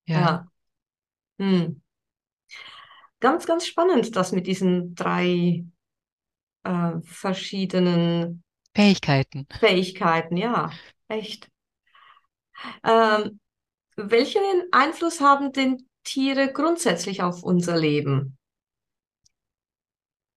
Ja. 0.05 0.19
ja. 0.19 0.47
Hm. 1.39 1.81
Ganz, 3.19 3.45
ganz 3.45 3.65
spannend, 3.65 4.15
das 4.15 4.31
mit 4.31 4.47
diesen 4.47 4.95
drei 4.95 5.65
äh, 6.63 6.91
verschiedenen 7.01 8.43
Fähigkeiten. 8.75 9.47
Fähigkeiten, 9.59 10.37
ja, 10.37 10.71
echt. 11.07 11.49
Ähm, 12.83 13.39
welchen 13.95 14.41
Einfluss 14.71 15.19
haben 15.21 15.51
denn 15.51 15.87
Tiere 16.03 16.51
grundsätzlich 16.51 17.21
auf 17.23 17.43
unser 17.43 17.77
Leben? 17.77 18.37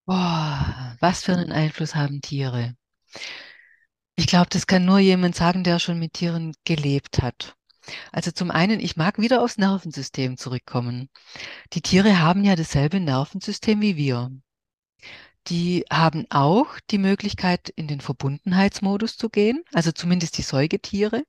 Boah, 0.07 0.97
was 1.01 1.23
für 1.23 1.33
einen 1.33 1.53
Einfluss 1.53 1.95
haben 1.95 2.21
Tiere? 2.21 2.75
Ich 4.17 4.27
glaube, 4.27 4.49
das 4.51 4.67
kann 4.67 4.85
nur 4.85 4.99
jemand 4.99 5.37
sagen, 5.37 5.65
der 5.65 5.79
schon 5.79 5.99
mit 5.99 6.15
Tieren 6.15 6.55
gelebt 6.65 7.23
hat. 7.23 7.57
Also 8.13 8.31
zum 8.31 8.51
einen, 8.51 8.81
ich 8.81 8.97
mag 8.97 9.19
wieder 9.19 9.43
aufs 9.43 9.59
Nervensystem 9.59 10.37
zurückkommen. 10.37 11.09
Die 11.73 11.83
Tiere 11.83 12.21
haben 12.21 12.45
ja 12.45 12.57
dasselbe 12.57 13.01
Nervensystem 13.01 13.81
wie 13.81 13.97
wir. 13.97 14.31
Die 15.49 15.85
haben 15.91 16.27
auch 16.31 16.79
die 16.91 16.99
Möglichkeit, 16.99 17.69
in 17.71 17.89
den 17.89 18.01
Verbundenheitsmodus 18.01 19.17
zu 19.17 19.29
gehen, 19.29 19.65
also 19.73 19.91
zumindest 19.91 20.39
die 20.39 20.43
Säugetiere. 20.43 21.25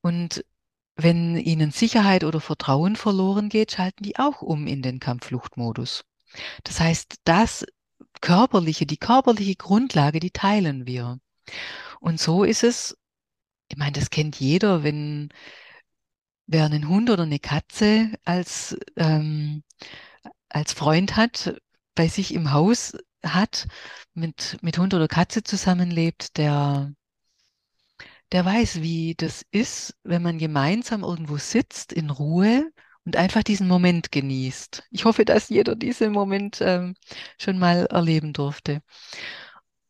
Und 0.00 0.44
wenn 0.96 1.36
ihnen 1.36 1.72
Sicherheit 1.72 2.24
oder 2.24 2.40
Vertrauen 2.40 2.96
verloren 2.96 3.48
geht, 3.48 3.72
schalten 3.72 4.04
die 4.04 4.18
auch 4.18 4.42
um 4.42 4.66
in 4.66 4.80
den 4.80 5.00
Kampffluchtmodus. 5.00 6.04
Das 6.62 6.80
heißt, 6.80 7.16
das 7.24 7.66
körperliche, 8.20 8.86
die 8.86 8.96
körperliche 8.96 9.56
Grundlage, 9.56 10.20
die 10.20 10.30
teilen 10.30 10.86
wir. 10.86 11.18
Und 12.00 12.20
so 12.20 12.44
ist 12.44 12.64
es, 12.64 12.96
ich 13.68 13.76
meine, 13.76 13.92
das 13.92 14.10
kennt 14.10 14.38
jeder, 14.40 14.82
wenn 14.82 15.30
wer 16.46 16.64
einen 16.64 16.88
Hund 16.88 17.10
oder 17.10 17.22
eine 17.24 17.38
Katze 17.38 18.12
als, 18.24 18.76
ähm, 18.96 19.62
als 20.48 20.72
Freund 20.72 21.16
hat, 21.16 21.60
bei 21.94 22.08
sich 22.08 22.34
im 22.34 22.52
Haus 22.52 22.96
hat, 23.24 23.66
mit, 24.14 24.58
mit 24.62 24.78
Hund 24.78 24.94
oder 24.94 25.08
Katze 25.08 25.42
zusammenlebt, 25.42 26.36
der 26.38 26.92
der 28.32 28.44
weiß, 28.44 28.82
wie 28.82 29.14
das 29.14 29.44
ist, 29.50 29.94
wenn 30.02 30.22
man 30.22 30.38
gemeinsam 30.38 31.02
irgendwo 31.04 31.36
sitzt 31.36 31.92
in 31.92 32.10
Ruhe 32.10 32.70
und 33.04 33.16
einfach 33.16 33.42
diesen 33.42 33.68
Moment 33.68 34.10
genießt. 34.12 34.84
Ich 34.90 35.04
hoffe, 35.04 35.24
dass 35.24 35.48
jeder 35.50 35.76
diesen 35.76 36.12
Moment 36.12 36.58
ähm, 36.60 36.94
schon 37.38 37.58
mal 37.58 37.86
erleben 37.86 38.32
durfte. 38.32 38.82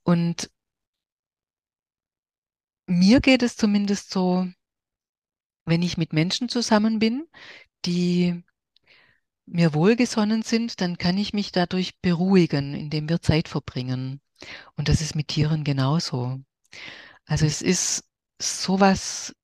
Und 0.02 0.50
mir 2.98 3.20
geht 3.20 3.42
es 3.42 3.56
zumindest 3.56 4.10
so, 4.10 4.46
wenn 5.64 5.82
ich 5.82 5.96
mit 5.96 6.12
Menschen 6.12 6.48
zusammen 6.48 6.98
bin, 6.98 7.26
die 7.84 8.42
mir 9.46 9.74
wohlgesonnen 9.74 10.42
sind, 10.42 10.80
dann 10.80 10.98
kann 10.98 11.18
ich 11.18 11.32
mich 11.32 11.52
dadurch 11.52 12.00
beruhigen, 12.00 12.74
indem 12.74 13.08
wir 13.08 13.20
Zeit 13.20 13.48
verbringen. 13.48 14.20
Und 14.76 14.88
das 14.88 15.00
ist 15.00 15.14
mit 15.14 15.28
Tieren 15.28 15.64
genauso. 15.64 16.40
Also 17.26 17.46
es 17.46 17.62
ist 17.62 18.04
sowas, 18.40 19.34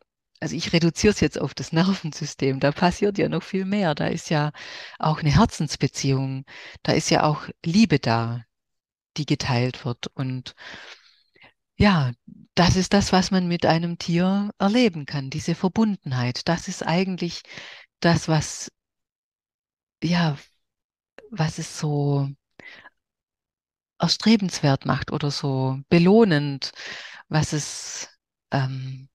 also 0.40 0.56
ich 0.56 0.72
reduziere 0.72 1.12
es 1.12 1.20
jetzt 1.20 1.40
auf 1.40 1.54
das 1.54 1.72
Nervensystem, 1.72 2.60
da 2.60 2.72
passiert 2.72 3.18
ja 3.18 3.28
noch 3.28 3.42
viel 3.42 3.64
mehr. 3.64 3.94
Da 3.94 4.06
ist 4.06 4.30
ja 4.30 4.52
auch 4.98 5.20
eine 5.20 5.34
Herzensbeziehung, 5.34 6.44
da 6.82 6.92
ist 6.92 7.10
ja 7.10 7.24
auch 7.24 7.48
Liebe 7.64 7.98
da, 7.98 8.44
die 9.16 9.26
geteilt 9.26 9.84
wird. 9.84 10.08
Und 10.14 10.54
ja, 11.80 12.12
das 12.54 12.76
ist 12.76 12.92
das, 12.92 13.10
was 13.12 13.30
man 13.30 13.48
mit 13.48 13.64
einem 13.64 13.96
Tier 13.96 14.50
erleben 14.58 15.06
kann, 15.06 15.30
diese 15.30 15.54
Verbundenheit. 15.54 16.46
Das 16.46 16.68
ist 16.68 16.86
eigentlich 16.86 17.42
das, 18.00 18.28
was, 18.28 18.70
ja, 20.02 20.36
was 21.30 21.58
es 21.58 21.78
so 21.78 22.28
erstrebenswert 23.98 24.84
macht 24.84 25.10
oder 25.10 25.30
so 25.30 25.80
belohnend, 25.88 26.72
was 27.28 27.52
es 27.52 28.08
ähm, 28.50 29.08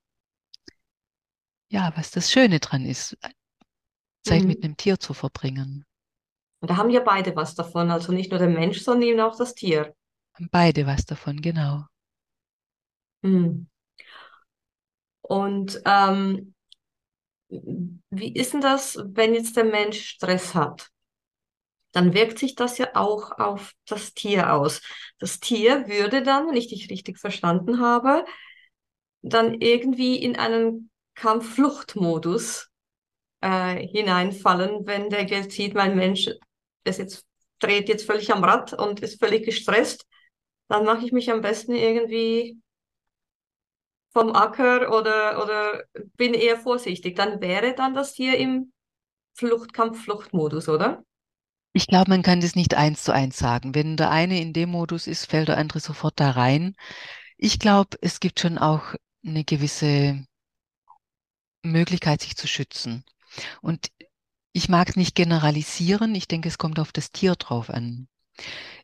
ja, 1.70 1.92
was 1.96 2.12
das 2.12 2.32
Schöne 2.32 2.60
dran 2.60 2.86
ist, 2.86 3.18
Zeit 4.24 4.42
mhm. 4.42 4.48
mit 4.48 4.64
einem 4.64 4.78
Tier 4.78 5.00
zu 5.00 5.14
verbringen. 5.14 5.86
Und 6.62 6.72
da 6.72 6.78
haben 6.78 6.90
ja 6.90 7.02
beide 7.02 7.36
was 7.36 7.54
davon, 7.54 7.92
also 7.92 8.12
nicht 8.12 8.32
nur 8.32 8.40
der 8.40 8.50
Mensch, 8.50 8.82
sondern 8.82 9.10
eben 9.10 9.20
auch 9.20 9.38
das 9.38 9.54
Tier. 9.54 9.94
Haben 10.34 10.50
beide 10.52 10.88
was 10.88 11.06
davon, 11.06 11.42
genau. 11.42 11.86
Mhm. 13.26 13.68
Und 15.22 15.82
ähm, 15.86 16.54
wie 17.50 18.34
ist 18.34 18.54
denn 18.54 18.62
das, 18.62 18.98
wenn 19.04 19.34
jetzt 19.34 19.58
der 19.58 19.66
Mensch 19.66 20.00
Stress 20.08 20.54
hat? 20.54 20.90
dann 21.96 22.14
wirkt 22.14 22.40
sich 22.40 22.56
das 22.56 22.78
ja 22.78 22.90
auch 22.94 23.40
auf 23.40 23.72
das 23.86 24.14
Tier 24.14 24.52
aus. 24.54 24.82
Das 25.18 25.40
Tier 25.40 25.88
würde 25.88 26.24
dann, 26.24 26.48
wenn 26.48 26.58
ich 26.58 26.68
dich 26.68 26.90
richtig 26.90 27.18
verstanden 27.20 27.80
habe, 27.80 28.26
dann 29.22 29.62
irgendwie 29.62 30.18
in 30.18 30.36
einen 30.36 30.92
Kampffluchtmodus 31.16 32.70
äh, 33.42 33.88
hineinfallen, 33.88 34.86
wenn 34.86 35.10
der 35.10 35.26
jetzt 35.26 35.54
sieht, 35.54 35.74
mein 35.74 35.96
Mensch 35.96 36.30
ist 36.84 37.00
jetzt, 37.00 37.26
dreht 37.60 37.88
jetzt 37.88 38.06
völlig 38.06 38.32
am 38.34 38.44
Rad 38.44 38.74
und 38.74 39.00
ist 39.00 39.20
völlig 39.20 39.46
gestresst, 39.46 40.06
dann 40.68 40.84
mache 40.84 41.06
ich 41.06 41.14
mich 41.14 41.32
am 41.32 41.40
besten 41.40 41.74
irgendwie 41.76 42.60
vom 44.16 44.34
Acker 44.34 44.98
oder, 44.98 45.44
oder 45.44 45.84
bin 46.16 46.34
eher 46.34 46.58
vorsichtig. 46.58 47.18
Dann 47.18 47.42
wäre 47.42 47.76
dann 47.76 47.94
das 47.94 48.14
Tier 48.14 48.38
im 48.38 48.72
Fluchtkampf-Fluchtmodus, 49.34 50.70
oder? 50.70 51.04
Ich 51.74 51.88
glaube, 51.88 52.10
man 52.10 52.22
kann 52.22 52.40
das 52.40 52.56
nicht 52.56 52.76
eins 52.76 53.04
zu 53.04 53.14
eins 53.14 53.38
sagen. 53.38 53.76
Wenn 53.76 53.98
der 53.98 54.12
eine 54.12 54.40
in 54.40 54.54
dem 54.54 54.70
Modus 54.70 55.08
ist, 55.08 55.26
fällt 55.26 55.50
der 55.50 55.58
andere 55.58 55.82
sofort 55.82 56.18
da 56.18 56.32
rein. 56.32 56.76
Ich 57.36 57.60
glaube, 57.60 57.98
es 58.00 58.22
gibt 58.22 58.40
schon 58.40 58.58
auch 58.58 58.96
eine 59.26 59.44
gewisse 59.44 60.26
Möglichkeit, 61.64 62.22
sich 62.22 62.38
zu 62.38 62.48
schützen. 62.48 63.04
Und 63.62 63.92
ich 64.54 64.70
mag 64.70 64.88
es 64.88 64.96
nicht 64.96 65.16
generalisieren. 65.16 66.16
Ich 66.16 66.30
denke, 66.30 66.48
es 66.48 66.58
kommt 66.58 66.80
auf 66.80 66.94
das 66.94 67.12
Tier 67.12 67.36
drauf 67.36 67.70
an. 67.70 68.08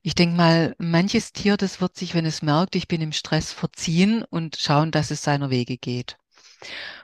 Ich 0.04 0.16
denke 0.16 0.36
mal, 0.36 0.76
manches 0.80 1.32
Tier, 1.32 1.58
das 1.58 1.80
wird 1.82 1.96
sich, 1.96 2.14
wenn 2.16 2.26
es 2.26 2.42
merkt, 2.42 2.76
ich 2.76 2.88
bin 2.88 3.02
im 3.02 3.12
Stress, 3.12 3.52
verziehen 3.52 4.24
und 4.24 4.58
schauen, 4.58 4.92
dass 4.92 5.12
es 5.12 5.22
seiner 5.24 5.50
Wege 5.50 5.78
geht. 5.78 6.18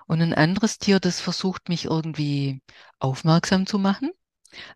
Und 0.07 0.21
ein 0.21 0.33
anderes 0.33 0.79
Tier, 0.79 0.99
das 0.99 1.21
versucht, 1.21 1.69
mich 1.69 1.85
irgendwie 1.85 2.61
aufmerksam 2.99 3.65
zu 3.67 3.79
machen. 3.79 4.11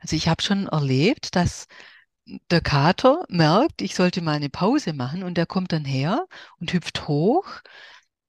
Also 0.01 0.15
ich 0.15 0.27
habe 0.27 0.43
schon 0.43 0.67
erlebt, 0.67 1.35
dass 1.35 1.67
der 2.51 2.61
Kater 2.61 3.25
merkt, 3.29 3.81
ich 3.81 3.95
sollte 3.95 4.21
mal 4.21 4.35
eine 4.35 4.49
Pause 4.49 4.93
machen 4.93 5.23
und 5.23 5.35
der 5.37 5.45
kommt 5.47 5.71
dann 5.71 5.85
her 5.85 6.27
und 6.59 6.73
hüpft 6.73 7.07
hoch. 7.07 7.47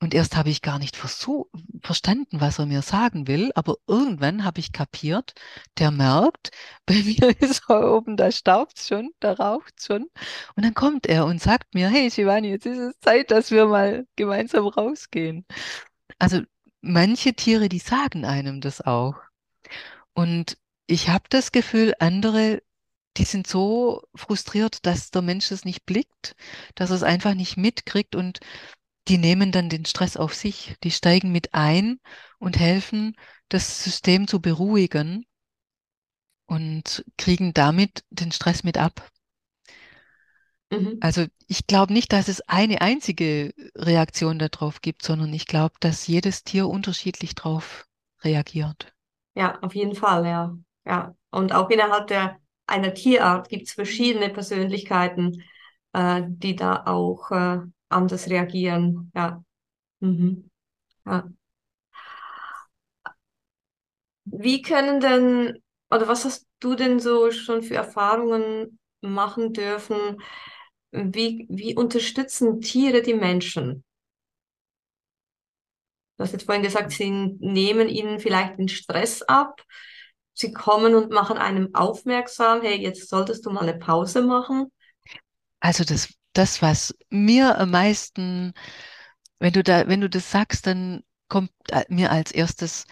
Und 0.03 0.15
erst 0.15 0.37
habe 0.37 0.51
ich 0.51 0.63
gar 0.63 0.81
nicht 0.81 0.97
verstanden, 0.97 2.41
was 2.41 2.59
er 2.59 2.67
mir 2.67 2.83
sagen 2.83 3.29
will, 3.29 3.53
aber 3.55 3.77
irgendwann 3.87 4.43
habe 4.43 4.59
ich 4.59 4.73
kapiert, 4.73 5.33
der 5.79 5.93
merkt, 5.93 6.51
bei 6.87 6.95
mir 6.95 7.41
ist 7.41 7.63
er 7.69 7.95
oben, 7.95 8.17
da 8.17 8.33
staubt 8.33 8.81
schon, 8.81 9.13
da 9.21 9.35
raucht 9.35 9.81
schon. 9.81 10.09
Und 10.57 10.65
dann 10.65 10.75
kommt 10.75 11.07
er 11.07 11.25
und 11.25 11.41
sagt 11.41 11.73
mir, 11.77 11.89
hey 11.89 12.11
Shivani, 12.11 12.49
jetzt 12.49 12.67
ist 12.67 12.79
es 12.79 12.99
Zeit, 12.99 13.31
dass 13.31 13.53
wir 13.53 13.67
mal 13.67 14.05
gemeinsam 14.17 14.67
rausgehen. 14.67 15.47
Also 16.19 16.41
manche 16.81 17.35
Tiere, 17.35 17.69
die 17.69 17.79
sagen 17.79 18.25
einem 18.25 18.61
das 18.61 18.81
auch. 18.81 19.15
Und 20.15 20.59
ich 20.89 21.11
habe 21.11 21.25
das 21.31 21.53
Gefühl, 21.53 21.95
andere, 22.01 22.61
die 23.19 23.25
sind 23.25 23.47
so 23.47 24.03
frustriert, 24.17 24.85
dass 24.85 25.13
der 25.13 25.23
Mensch 25.23 25.53
es 25.53 25.65
nicht 25.65 25.87
blickt, 25.87 26.35
dass 26.75 26.91
er 26.91 26.97
es 26.97 27.03
einfach 27.05 27.35
nicht 27.35 27.57
mitkriegt 27.57 28.17
und 28.17 28.41
die 29.09 29.19
nehmen 29.19 29.53
dann 29.53 29.69
den 29.69 29.85
Stress 29.85 30.17
auf 30.17 30.35
sich. 30.35 30.77
Die 30.85 30.91
steigen 30.91 31.33
mit 31.33 31.55
ein 31.55 32.01
und 32.39 32.59
helfen, 32.59 33.17
das 33.49 33.83
System 33.85 34.29
zu 34.29 34.41
beruhigen 34.41 35.27
und 36.47 37.05
kriegen 37.17 37.55
damit 37.55 38.05
den 38.11 38.33
Stress 38.33 38.65
mit 38.65 38.79
ab. 38.79 39.11
Mhm. 40.71 40.99
Also 41.01 41.27
ich 41.47 41.67
glaube 41.67 41.93
nicht, 41.93 42.13
dass 42.13 42.29
es 42.29 42.41
eine 42.49 42.81
einzige 42.81 43.53
Reaktion 43.77 44.39
darauf 44.39 44.81
gibt, 44.81 45.03
sondern 45.03 45.33
ich 45.33 45.47
glaube, 45.47 45.75
dass 45.81 46.07
jedes 46.07 46.45
Tier 46.45 46.69
unterschiedlich 46.69 47.35
darauf 47.35 47.87
reagiert. 48.23 48.93
Ja, 49.35 49.59
auf 49.61 49.75
jeden 49.75 49.95
Fall, 49.95 50.27
ja. 50.27 50.57
Ja, 50.85 51.15
und 51.31 51.53
auch 51.55 51.71
innerhalb 51.71 52.09
der, 52.09 52.39
einer 52.67 52.95
Tierart 52.95 53.49
gibt 53.49 53.69
es 53.69 53.73
verschiedene 53.73 54.31
Persönlichkeiten, 54.31 55.43
äh, 55.93 56.23
die 56.27 56.57
da 56.57 56.85
auch 56.87 57.31
äh, 57.31 57.59
anders 57.93 58.29
reagieren. 58.29 59.11
Ja. 59.15 59.43
Mhm. 60.01 60.51
ja. 61.07 61.29
Wie 64.25 64.63
können 64.63 65.01
denn, 65.01 65.63
oder 65.91 66.09
was 66.09 66.25
hast 66.25 66.47
du 66.61 66.75
denn 66.75 67.01
so 67.01 67.31
schon 67.31 67.63
für 67.63 67.75
Erfahrungen 67.75 68.79
machen 69.01 69.53
dürfen? 69.53 70.21
Wie, 70.93 71.47
wie 71.49 71.75
unterstützen 71.75 72.61
Tiere 72.61 73.03
die 73.03 73.15
Menschen? 73.15 73.85
Du 76.17 76.25
hast 76.25 76.33
jetzt 76.33 76.45
vorhin 76.45 76.63
gesagt, 76.63 76.93
sie 76.93 77.11
nehmen 77.11 77.89
ihnen 77.89 78.21
vielleicht 78.21 78.59
den 78.59 78.69
Stress 78.69 79.23
ab 79.23 79.61
sie 80.35 80.53
kommen 80.53 80.95
und 80.95 81.11
machen 81.11 81.39
einem 81.39 81.75
aufmerksam, 81.75 82.63
hey, 82.63 82.77
jetzt 82.81 83.09
solltest 83.09 83.45
du 83.47 83.51
mal 83.51 83.63
eine 83.69 83.79
Pause 83.79 84.23
machen? 84.23 84.73
Also 85.61 85.85
das, 85.85 86.13
das, 86.33 86.63
was 86.63 86.95
mir 87.11 87.59
am 87.59 87.71
meisten, 87.71 88.53
wenn 89.39 89.53
du 89.53 89.63
da, 89.63 89.89
wenn 89.89 90.01
du 90.01 90.11
das 90.11 90.31
sagst, 90.31 90.67
dann 90.67 91.03
kommt 91.29 91.53
mir 91.89 92.11
als 92.13 92.33
erstes 92.33 92.87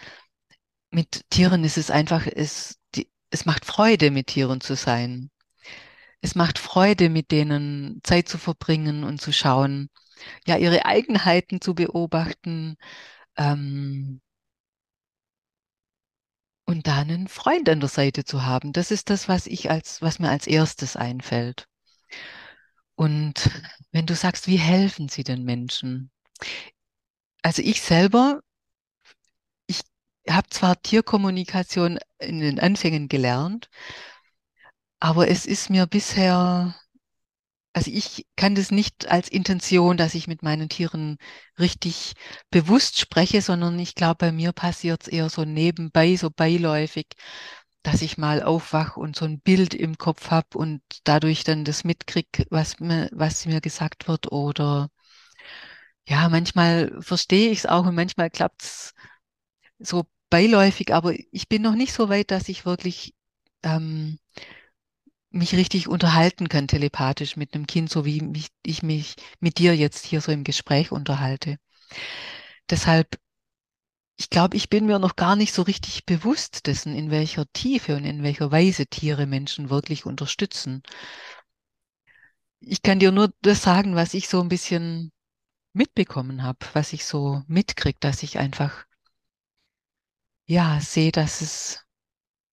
mit 0.91 1.29
Tieren 1.29 1.63
ist 1.63 1.77
es 1.77 1.89
einfach, 1.91 2.27
es, 2.27 2.77
die, 2.95 3.09
es 3.29 3.45
macht 3.45 3.65
Freude, 3.65 4.11
mit 4.11 4.27
Tieren 4.27 4.61
zu 4.61 4.75
sein. 4.75 5.31
Es 6.21 6.35
macht 6.35 6.59
Freude, 6.59 7.09
mit 7.09 7.31
denen 7.31 8.01
Zeit 8.03 8.29
zu 8.29 8.37
verbringen 8.37 9.03
und 9.03 9.21
zu 9.21 9.31
schauen, 9.33 9.89
ja, 10.47 10.57
ihre 10.57 10.85
Eigenheiten 10.85 11.61
zu 11.61 11.75
beobachten, 11.75 12.77
ähm, 13.37 14.21
und 16.65 16.87
da 16.87 16.99
einen 17.01 17.27
Freund 17.27 17.69
an 17.69 17.79
der 17.79 17.89
Seite 17.89 18.23
zu 18.23 18.43
haben, 18.45 18.73
das 18.73 18.91
ist 18.91 19.09
das, 19.09 19.27
was 19.27 19.45
ich 19.45 19.69
als, 19.69 20.01
was 20.01 20.19
mir 20.19 20.29
als 20.29 20.47
erstes 20.47 20.95
einfällt. 20.95 21.67
Und 23.01 23.49
wenn 23.91 24.05
du 24.05 24.13
sagst, 24.13 24.45
wie 24.45 24.59
helfen 24.59 25.09
sie 25.09 25.23
den 25.23 25.43
Menschen? 25.43 26.11
Also 27.41 27.63
ich 27.63 27.81
selber, 27.81 28.41
ich 29.65 29.81
habe 30.29 30.47
zwar 30.49 30.79
Tierkommunikation 30.79 31.97
in 32.19 32.41
den 32.41 32.59
Anfängen 32.59 33.07
gelernt, 33.07 33.71
aber 34.99 35.29
es 35.29 35.47
ist 35.47 35.71
mir 35.71 35.87
bisher 35.87 36.75
also 37.73 37.89
ich 37.89 38.27
kann 38.35 38.53
das 38.53 38.69
nicht 38.69 39.07
als 39.07 39.29
Intention, 39.29 39.95
dass 39.97 40.13
ich 40.13 40.27
mit 40.27 40.43
meinen 40.43 40.69
Tieren 40.69 41.17
richtig 41.57 42.13
bewusst 42.49 42.99
spreche, 42.99 43.41
sondern 43.41 43.79
ich 43.79 43.95
glaube, 43.95 44.17
bei 44.17 44.31
mir 44.33 44.51
passiert 44.51 45.03
es 45.03 45.07
eher 45.07 45.29
so 45.29 45.45
nebenbei, 45.45 46.17
so 46.17 46.29
beiläufig, 46.29 47.07
dass 47.83 48.01
ich 48.01 48.17
mal 48.17 48.43
aufwach 48.43 48.97
und 48.97 49.15
so 49.15 49.25
ein 49.25 49.39
Bild 49.39 49.73
im 49.73 49.97
Kopf 49.97 50.29
habe 50.31 50.57
und 50.57 50.81
dadurch 51.03 51.43
dann 51.43 51.65
das 51.65 51.83
mitkrieg, 51.83 52.45
was 52.49 52.79
mir, 52.79 53.09
was 53.11 53.45
mir 53.45 53.61
gesagt 53.61 54.07
wird. 54.07 54.31
Oder 54.31 54.89
ja, 56.07 56.29
manchmal 56.29 56.91
verstehe 57.01 57.51
ich 57.51 57.59
es 57.59 57.65
auch 57.65 57.85
und 57.85 57.95
manchmal 57.95 58.29
klappt 58.29 58.63
es 58.63 58.93
so 59.79 60.05
beiläufig, 60.29 60.93
aber 60.93 61.13
ich 61.31 61.49
bin 61.49 61.61
noch 61.61 61.75
nicht 61.75 61.93
so 61.93 62.09
weit, 62.09 62.31
dass 62.31 62.49
ich 62.49 62.65
wirklich 62.65 63.15
ähm, 63.63 64.19
mich 65.31 65.55
richtig 65.55 65.87
unterhalten 65.87 66.47
kann 66.49 66.67
telepathisch 66.67 67.35
mit 67.35 67.53
einem 67.53 67.67
Kind, 67.67 67.89
so 67.89 68.05
wie 68.05 68.21
mich, 68.21 68.47
ich 68.65 68.83
mich 68.83 69.15
mit 69.39 69.57
dir 69.57 69.75
jetzt 69.75 70.05
hier 70.05 70.21
so 70.21 70.31
im 70.31 70.43
Gespräch 70.43 70.91
unterhalte. 70.91 71.57
Deshalb, 72.69 73.17
ich 74.21 74.29
glaube, 74.29 74.55
ich 74.55 74.69
bin 74.69 74.85
mir 74.85 74.99
noch 74.99 75.15
gar 75.15 75.35
nicht 75.35 75.51
so 75.51 75.63
richtig 75.63 76.05
bewusst 76.05 76.67
dessen, 76.67 76.95
in 76.95 77.09
welcher 77.09 77.51
Tiefe 77.53 77.95
und 77.95 78.05
in 78.05 78.21
welcher 78.21 78.51
Weise 78.51 78.85
Tiere 78.85 79.25
Menschen 79.25 79.71
wirklich 79.71 80.05
unterstützen. 80.05 80.83
Ich 82.59 82.83
kann 82.83 82.99
dir 82.99 83.11
nur 83.11 83.33
das 83.41 83.63
sagen, 83.63 83.95
was 83.95 84.13
ich 84.13 84.29
so 84.29 84.39
ein 84.39 84.47
bisschen 84.47 85.11
mitbekommen 85.73 86.43
habe, 86.43 86.59
was 86.73 86.93
ich 86.93 87.03
so 87.03 87.41
mitkriege, 87.47 87.97
dass 87.99 88.21
ich 88.21 88.37
einfach 88.37 88.85
ja 90.45 90.79
sehe, 90.81 91.11
dass 91.11 91.41
es 91.41 91.83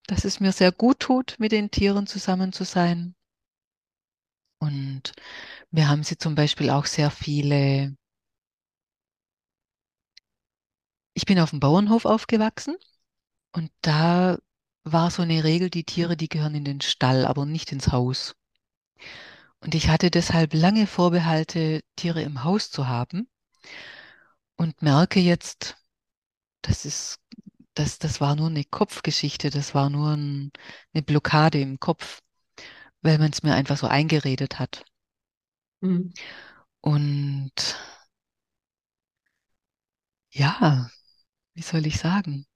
dass 0.06 0.24
es 0.24 0.40
mir 0.40 0.52
sehr 0.52 0.72
gut 0.72 1.00
tut, 1.00 1.36
mit 1.38 1.52
den 1.52 1.70
Tieren 1.70 2.06
zusammen 2.06 2.54
zu 2.54 2.64
sein. 2.64 3.14
Und 4.58 5.12
wir 5.70 5.88
haben 5.90 6.02
sie 6.02 6.16
zum 6.16 6.34
Beispiel 6.34 6.70
auch 6.70 6.86
sehr 6.86 7.10
viele. 7.10 7.94
Ich 11.18 11.26
bin 11.26 11.40
auf 11.40 11.50
dem 11.50 11.58
Bauernhof 11.58 12.04
aufgewachsen 12.04 12.76
und 13.50 13.72
da 13.82 14.38
war 14.84 15.10
so 15.10 15.22
eine 15.22 15.42
Regel, 15.42 15.68
die 15.68 15.82
Tiere, 15.82 16.16
die 16.16 16.28
gehören 16.28 16.54
in 16.54 16.62
den 16.62 16.80
Stall, 16.80 17.26
aber 17.26 17.44
nicht 17.44 17.72
ins 17.72 17.90
Haus. 17.90 18.36
Und 19.58 19.74
ich 19.74 19.88
hatte 19.88 20.12
deshalb 20.12 20.54
lange 20.54 20.86
Vorbehalte, 20.86 21.80
Tiere 21.96 22.22
im 22.22 22.44
Haus 22.44 22.70
zu 22.70 22.86
haben 22.86 23.28
und 24.54 24.80
merke 24.80 25.18
jetzt, 25.18 25.76
das 26.62 26.84
ist 26.84 27.18
das, 27.74 27.98
das 27.98 28.20
war 28.20 28.36
nur 28.36 28.46
eine 28.46 28.62
Kopfgeschichte, 28.62 29.50
das 29.50 29.74
war 29.74 29.90
nur 29.90 30.10
ein, 30.10 30.52
eine 30.94 31.02
Blockade 31.02 31.60
im 31.60 31.80
Kopf, 31.80 32.20
weil 33.02 33.18
man 33.18 33.32
es 33.32 33.42
mir 33.42 33.54
einfach 33.54 33.76
so 33.76 33.88
eingeredet 33.88 34.60
hat. 34.60 34.84
Mhm. 35.80 36.12
Und 36.80 37.76
ja, 40.30 40.88
wie 41.58 41.62
soll 41.62 41.86
ich 41.86 41.98
sagen? 41.98 42.46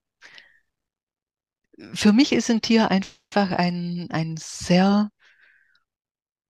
für 1.94 2.12
mich 2.12 2.32
ist 2.32 2.50
ein 2.50 2.60
Tier 2.60 2.90
einfach 2.90 3.50
ein, 3.52 4.08
ein 4.10 4.36
sehr 4.38 5.10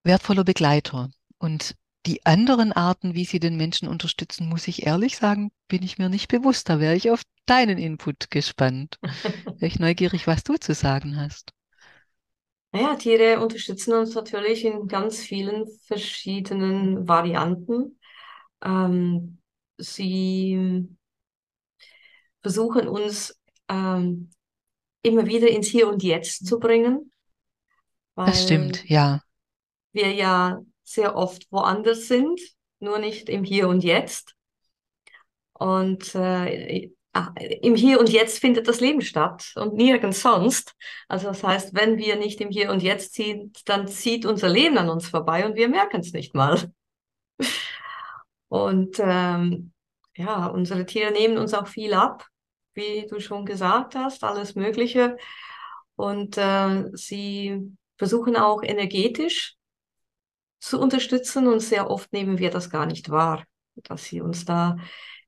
wertvoller 0.03 0.43
Begleiter. 0.43 1.09
Und 1.37 1.75
die 2.05 2.25
anderen 2.25 2.73
Arten, 2.73 3.15
wie 3.15 3.25
sie 3.25 3.39
den 3.39 3.55
Menschen 3.55 3.87
unterstützen, 3.87 4.49
muss 4.49 4.67
ich 4.67 4.85
ehrlich 4.85 5.17
sagen, 5.17 5.51
bin 5.69 5.83
ich 5.83 5.97
mir 5.97 6.09
nicht 6.09 6.27
bewusst. 6.27 6.69
Da 6.69 6.79
wäre 6.79 6.95
ich 6.95 7.11
auf 7.11 7.21
deinen 7.45 7.77
Input 7.77 8.29
gespannt. 8.29 8.99
wäre 9.01 9.67
ich 9.67 9.79
neugierig, 9.79 10.27
was 10.27 10.43
du 10.43 10.55
zu 10.55 10.73
sagen 10.73 11.17
hast. 11.17 11.53
Naja, 12.73 12.95
Tiere 12.95 13.39
unterstützen 13.39 13.93
uns 13.93 14.15
natürlich 14.15 14.65
in 14.65 14.87
ganz 14.87 15.19
vielen 15.19 15.67
verschiedenen 15.85 17.07
Varianten. 17.07 17.99
Ähm, 18.63 19.37
sie 19.77 20.89
versuchen 22.43 22.87
uns 22.87 23.39
ähm, 23.69 24.29
immer 25.01 25.25
wieder 25.25 25.47
ins 25.49 25.67
Hier 25.67 25.87
und 25.87 26.03
Jetzt 26.03 26.45
zu 26.45 26.59
bringen, 26.59 27.11
Das 28.15 28.43
stimmt, 28.43 28.87
ja. 28.87 29.21
wir 29.91 30.13
ja 30.13 30.61
sehr 30.83 31.15
oft 31.15 31.51
woanders 31.51 32.07
sind, 32.07 32.39
nur 32.79 32.99
nicht 32.99 33.29
im 33.29 33.43
Hier 33.43 33.67
und 33.67 33.83
Jetzt. 33.83 34.35
Und 35.53 36.13
äh, 36.15 36.91
ah, 37.13 37.33
im 37.61 37.75
Hier 37.75 37.99
und 37.99 38.09
Jetzt 38.09 38.39
findet 38.39 38.67
das 38.67 38.81
Leben 38.81 39.01
statt 39.01 39.53
und 39.55 39.73
nirgends 39.75 40.21
sonst. 40.21 40.75
Also 41.07 41.27
das 41.27 41.43
heißt, 41.43 41.73
wenn 41.73 41.97
wir 41.97 42.17
nicht 42.17 42.41
im 42.41 42.49
Hier 42.49 42.69
und 42.69 42.83
Jetzt 42.83 43.15
sind, 43.15 43.67
dann 43.67 43.87
zieht 43.87 44.25
unser 44.25 44.49
Leben 44.49 44.77
an 44.77 44.89
uns 44.89 45.07
vorbei 45.07 45.45
und 45.45 45.55
wir 45.55 45.69
merken 45.69 46.01
es 46.01 46.13
nicht 46.13 46.35
mal. 46.35 46.71
Und 48.49 48.97
ähm, 48.99 49.73
ja, 50.15 50.45
unsere 50.45 50.85
Tiere 50.85 51.11
nehmen 51.11 51.39
uns 51.39 51.55
auch 51.55 51.67
viel 51.67 51.95
ab, 51.95 52.27
wie 52.73 53.07
du 53.09 53.19
schon 53.19 53.45
gesagt 53.45 53.95
hast, 53.95 54.23
alles 54.23 54.55
Mögliche. 54.55 55.17
Und 55.95 56.37
äh, 56.37 56.89
sie 56.93 57.61
versuchen 57.97 58.35
auch 58.35 58.63
energetisch 58.63 59.55
zu 60.59 60.79
unterstützen 60.79 61.47
und 61.47 61.59
sehr 61.59 61.89
oft 61.89 62.11
nehmen 62.13 62.37
wir 62.37 62.49
das 62.49 62.69
gar 62.69 62.85
nicht 62.85 63.09
wahr, 63.09 63.43
dass 63.75 64.05
sie 64.05 64.21
uns 64.21 64.45
da 64.45 64.77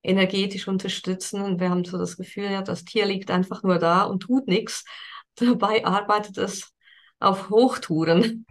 energetisch 0.02 0.68
unterstützen 0.68 1.42
und 1.42 1.60
wir 1.60 1.70
haben 1.70 1.84
so 1.84 1.98
das 1.98 2.16
Gefühl, 2.16 2.46
ja, 2.46 2.62
das 2.62 2.86
Tier 2.86 3.06
liegt 3.06 3.32
einfach 3.32 3.64
nur 3.64 3.80
da 3.80 4.04
und 4.04 4.22
tut 4.22 4.48
nichts. 4.48 4.86
Dabei 5.36 5.86
arbeitet 5.86 6.38
es 6.38 6.72
auf 7.20 7.50
Hochtouren. 7.50 8.46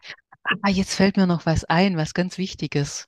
Ah, 0.63 0.69
jetzt 0.69 0.95
fällt 0.95 1.17
mir 1.17 1.27
noch 1.27 1.47
was 1.47 1.65
ein, 1.65 1.97
was 1.97 2.13
ganz 2.13 2.37
Wichtiges. 2.37 3.07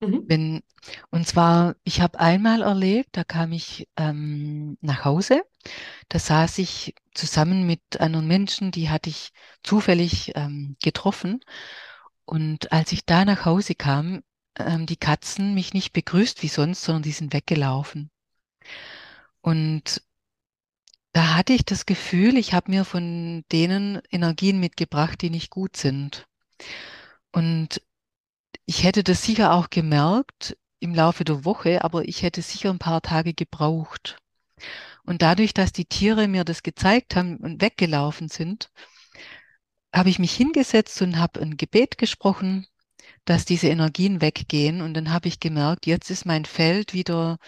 Mhm. 0.00 0.24
Wenn, 0.28 0.62
und 1.10 1.26
zwar, 1.26 1.76
ich 1.84 2.00
habe 2.00 2.20
einmal 2.20 2.62
erlebt, 2.62 3.10
da 3.12 3.24
kam 3.24 3.52
ich 3.52 3.88
ähm, 3.96 4.76
nach 4.80 5.04
Hause, 5.04 5.42
da 6.08 6.18
saß 6.18 6.58
ich 6.58 6.94
zusammen 7.14 7.66
mit 7.66 8.00
anderen 8.00 8.26
Menschen, 8.26 8.70
die 8.70 8.90
hatte 8.90 9.10
ich 9.10 9.32
zufällig 9.62 10.32
ähm, 10.34 10.76
getroffen. 10.82 11.40
Und 12.24 12.72
als 12.72 12.92
ich 12.92 13.04
da 13.06 13.24
nach 13.24 13.44
Hause 13.44 13.74
kam, 13.74 14.22
ähm, 14.58 14.86
die 14.86 14.96
Katzen 14.96 15.54
mich 15.54 15.74
nicht 15.74 15.92
begrüßt 15.92 16.42
wie 16.42 16.48
sonst, 16.48 16.82
sondern 16.84 17.02
die 17.02 17.12
sind 17.12 17.32
weggelaufen. 17.32 18.10
Und 19.42 20.02
da 21.12 21.34
hatte 21.36 21.52
ich 21.52 21.64
das 21.64 21.86
Gefühl, 21.86 22.36
ich 22.36 22.52
habe 22.54 22.70
mir 22.70 22.84
von 22.84 23.44
denen 23.52 24.02
Energien 24.10 24.58
mitgebracht, 24.58 25.22
die 25.22 25.30
nicht 25.30 25.50
gut 25.50 25.76
sind. 25.76 26.26
Und 27.32 27.80
ich 28.66 28.84
hätte 28.84 29.04
das 29.04 29.22
sicher 29.22 29.52
auch 29.52 29.70
gemerkt 29.70 30.56
im 30.80 30.94
Laufe 30.94 31.24
der 31.24 31.44
Woche, 31.44 31.84
aber 31.84 32.06
ich 32.06 32.22
hätte 32.22 32.42
sicher 32.42 32.70
ein 32.70 32.78
paar 32.78 33.02
Tage 33.02 33.34
gebraucht. 33.34 34.18
Und 35.04 35.22
dadurch, 35.22 35.54
dass 35.54 35.72
die 35.72 35.84
Tiere 35.84 36.28
mir 36.28 36.44
das 36.44 36.62
gezeigt 36.62 37.16
haben 37.16 37.36
und 37.38 37.60
weggelaufen 37.60 38.28
sind, 38.28 38.70
habe 39.94 40.08
ich 40.08 40.18
mich 40.18 40.34
hingesetzt 40.34 41.00
und 41.02 41.18
habe 41.18 41.40
ein 41.40 41.56
Gebet 41.56 41.98
gesprochen, 41.98 42.66
dass 43.24 43.44
diese 43.44 43.68
Energien 43.68 44.20
weggehen. 44.20 44.80
Und 44.80 44.94
dann 44.94 45.12
habe 45.12 45.28
ich 45.28 45.40
gemerkt, 45.40 45.86
jetzt 45.86 46.10
ist 46.10 46.26
mein 46.26 46.44
Feld 46.44 46.94
wieder 46.94 47.38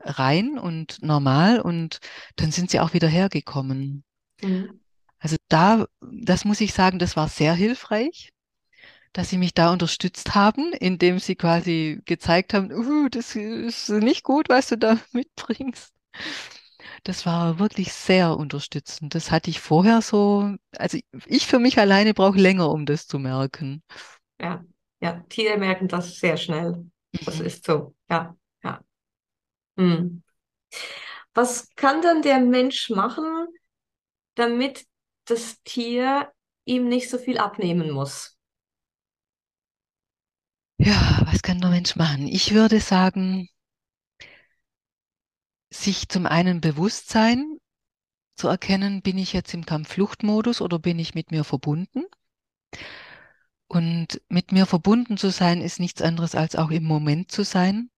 rein 0.00 0.58
und 0.58 1.02
normal 1.02 1.60
und 1.60 1.98
dann 2.36 2.52
sind 2.52 2.70
sie 2.70 2.80
auch 2.80 2.92
wieder 2.94 3.08
hergekommen. 3.08 4.04
Mhm. 4.42 4.80
Also 5.18 5.36
da, 5.48 5.86
das 6.00 6.44
muss 6.44 6.60
ich 6.60 6.74
sagen, 6.74 6.98
das 6.98 7.16
war 7.16 7.28
sehr 7.28 7.54
hilfreich, 7.54 8.33
dass 9.14 9.30
sie 9.30 9.38
mich 9.38 9.54
da 9.54 9.72
unterstützt 9.72 10.36
haben, 10.36 10.74
indem 10.74 11.20
sie 11.20 11.36
quasi 11.36 12.02
gezeigt 12.06 12.54
haben, 12.54 12.72
uh, 12.72 13.08
das 13.10 13.36
ist 13.36 13.90
nicht 13.90 14.24
gut, 14.24 14.50
was 14.50 14.68
du 14.68 14.78
da 14.78 14.98
mitbringst. 15.12 15.94
Das 17.04 17.24
war 17.26 17.58
wirklich 17.60 17.92
sehr 17.92 18.36
unterstützend. 18.36 19.14
Das 19.14 19.30
hatte 19.30 19.50
ich 19.50 19.60
vorher 19.60 20.02
so, 20.02 20.54
also 20.76 20.98
ich 21.26 21.46
für 21.46 21.58
mich 21.58 21.78
alleine 21.78 22.14
brauche 22.14 22.38
länger, 22.38 22.70
um 22.70 22.86
das 22.86 23.06
zu 23.06 23.18
merken. 23.18 23.82
Ja, 24.40 24.64
ja, 25.00 25.20
Tiere 25.28 25.58
merken 25.58 25.88
das 25.88 26.18
sehr 26.18 26.36
schnell. 26.36 26.90
Das 27.24 27.40
Mhm. 27.40 27.40
ist 27.40 27.64
so. 27.64 27.94
Ja, 28.10 28.36
ja. 28.62 28.80
Mhm. 29.76 30.22
Was 31.34 31.68
kann 31.76 32.02
dann 32.02 32.22
der 32.22 32.40
Mensch 32.40 32.90
machen, 32.90 33.48
damit 34.36 34.86
das 35.26 35.62
Tier 35.64 36.32
ihm 36.64 36.88
nicht 36.88 37.10
so 37.10 37.18
viel 37.18 37.38
abnehmen 37.38 37.90
muss? 37.92 38.33
Ja, 40.78 41.22
was 41.26 41.42
kann 41.42 41.60
der 41.60 41.70
Mensch 41.70 41.96
machen? 41.96 42.28
Ich 42.28 42.54
würde 42.54 42.78
sagen, 42.80 43.48
sich 45.70 46.08
zum 46.08 46.24
einen 46.24 46.62
bewusst 46.62 47.10
sein, 47.10 47.58
zu 48.36 48.48
erkennen, 48.48 49.02
bin 49.02 49.18
ich 49.18 49.32
jetzt 49.34 49.54
im 49.54 49.66
Kampffluchtmodus 49.66 50.60
oder 50.62 50.78
bin 50.78 50.98
ich 50.98 51.14
mit 51.14 51.30
mir 51.32 51.44
verbunden? 51.44 52.04
Und 53.66 54.20
mit 54.28 54.52
mir 54.52 54.66
verbunden 54.66 55.16
zu 55.16 55.30
sein, 55.30 55.60
ist 55.60 55.80
nichts 55.80 56.02
anderes 56.02 56.34
als 56.34 56.54
auch 56.56 56.70
im 56.70 56.84
Moment 56.84 57.32
zu 57.32 57.44
sein, 57.44 57.90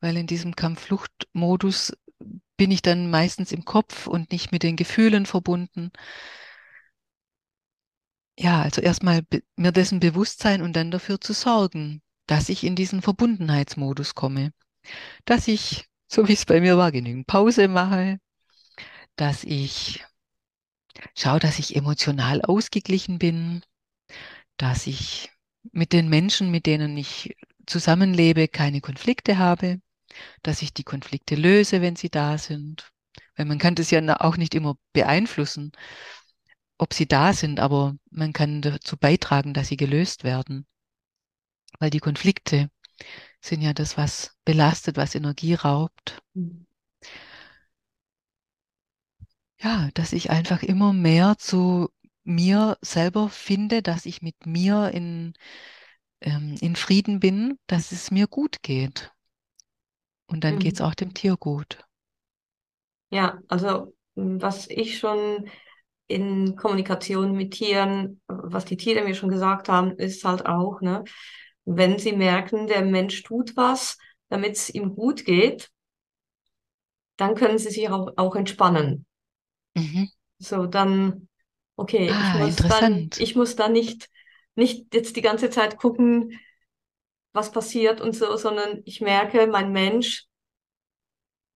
weil 0.00 0.16
in 0.16 0.26
diesem 0.26 0.56
Kampffluchtmodus 0.56 1.94
bin 2.56 2.70
ich 2.70 2.82
dann 2.82 3.10
meistens 3.10 3.52
im 3.52 3.64
Kopf 3.64 4.06
und 4.06 4.32
nicht 4.32 4.52
mit 4.52 4.62
den 4.62 4.76
Gefühlen 4.76 5.26
verbunden. 5.26 5.92
Ja, 8.38 8.62
also 8.62 8.80
erstmal 8.80 9.22
mir 9.56 9.72
dessen 9.72 10.00
bewusst 10.00 10.40
sein 10.40 10.62
und 10.62 10.74
dann 10.74 10.90
dafür 10.90 11.20
zu 11.20 11.32
sorgen, 11.32 12.00
dass 12.26 12.48
ich 12.48 12.64
in 12.64 12.74
diesen 12.76 13.02
Verbundenheitsmodus 13.02 14.14
komme, 14.14 14.52
dass 15.26 15.48
ich, 15.48 15.86
so 16.08 16.28
wie 16.28 16.34
es 16.34 16.46
bei 16.46 16.60
mir 16.60 16.76
war, 16.78 16.92
genügend 16.92 17.26
Pause 17.28 17.68
mache, 17.68 18.20
dass 19.16 19.44
ich 19.44 20.04
schaue, 21.14 21.38
dass 21.40 21.58
ich 21.58 21.76
emotional 21.76 22.42
ausgeglichen 22.42 23.18
bin, 23.18 23.62
dass 24.56 24.86
ich 24.86 25.30
mit 25.72 25.92
den 25.92 26.08
Menschen, 26.08 26.50
mit 26.50 26.66
denen 26.66 26.96
ich 26.96 27.36
zusammenlebe, 27.66 28.48
keine 28.48 28.80
Konflikte 28.80 29.38
habe, 29.38 29.80
dass 30.42 30.62
ich 30.62 30.74
die 30.74 30.84
Konflikte 30.84 31.34
löse, 31.36 31.82
wenn 31.82 31.96
sie 31.96 32.10
da 32.10 32.38
sind. 32.38 32.92
Weil 33.36 33.46
man 33.46 33.58
kann 33.58 33.74
das 33.74 33.90
ja 33.90 34.00
auch 34.20 34.36
nicht 34.36 34.54
immer 34.54 34.76
beeinflussen, 34.92 35.72
ob 36.78 36.94
sie 36.94 37.06
da 37.06 37.32
sind, 37.32 37.60
aber 37.60 37.96
man 38.10 38.32
kann 38.32 38.62
dazu 38.62 38.96
beitragen, 38.96 39.54
dass 39.54 39.68
sie 39.68 39.76
gelöst 39.76 40.24
werden. 40.24 40.66
Weil 41.78 41.90
die 41.90 42.00
Konflikte 42.00 42.68
sind 43.40 43.62
ja 43.62 43.74
das, 43.74 43.96
was 43.98 44.36
belastet, 44.44 44.96
was 44.96 45.14
Energie 45.14 45.54
raubt. 45.54 46.22
Mhm. 46.34 46.64
Ja, 49.60 49.90
dass 49.94 50.12
ich 50.12 50.30
einfach 50.30 50.62
immer 50.62 50.92
mehr 50.92 51.36
zu 51.38 51.88
mir 52.24 52.78
selber 52.82 53.28
finde, 53.28 53.82
dass 53.82 54.06
ich 54.06 54.22
mit 54.22 54.46
mir 54.46 54.90
in, 54.92 55.34
ähm, 56.22 56.56
in 56.60 56.76
Frieden 56.76 57.20
bin, 57.20 57.58
dass 57.68 57.92
es 57.92 58.10
mir 58.12 58.26
gut 58.28 58.62
geht. 58.62 59.12
Und 60.26 60.44
dann 60.44 60.58
geht 60.58 60.74
es 60.74 60.80
Mhm. 60.80 60.82
auch 60.82 60.94
dem 60.94 61.14
Tier 61.14 61.38
gut. 61.38 61.78
Ja, 63.10 63.40
also 63.48 63.94
was 64.14 64.68
ich 64.68 64.98
schon 64.98 65.48
in 66.06 66.56
Kommunikation 66.56 67.32
mit 67.36 67.52
Tieren, 67.54 68.20
was 68.28 68.64
die 68.66 68.76
Tiere 68.76 69.04
mir 69.04 69.14
schon 69.14 69.30
gesagt 69.30 69.68
haben, 69.68 69.92
ist 69.98 70.24
halt 70.24 70.46
auch, 70.46 70.80
ne, 70.80 71.04
wenn 71.64 71.98
sie 71.98 72.12
merken, 72.12 72.66
der 72.66 72.84
Mensch 72.84 73.22
tut 73.22 73.56
was, 73.56 73.98
damit 74.28 74.52
es 74.56 74.70
ihm 74.70 74.94
gut 74.94 75.24
geht, 75.24 75.70
dann 77.16 77.34
können 77.34 77.58
sie 77.58 77.70
sich 77.70 77.88
auch, 77.90 78.12
auch 78.16 78.36
entspannen. 78.36 79.04
Mhm. 79.76 80.06
So, 80.38 80.66
dann, 80.66 81.28
okay, 81.76 82.12
ich 82.20 82.34
Ah, 82.34 82.38
muss 82.38 82.66
dann, 82.66 83.10
ich 83.16 83.36
muss 83.36 83.56
dann 83.56 83.72
nicht, 83.72 84.08
nicht 84.54 84.92
jetzt 84.94 85.16
die 85.16 85.22
ganze 85.22 85.50
Zeit 85.50 85.76
gucken, 85.78 86.38
was 87.34 87.52
passiert 87.52 88.00
und 88.00 88.14
so, 88.16 88.36
sondern 88.36 88.82
ich 88.86 89.00
merke, 89.02 89.46
mein 89.46 89.72
Mensch 89.72 90.26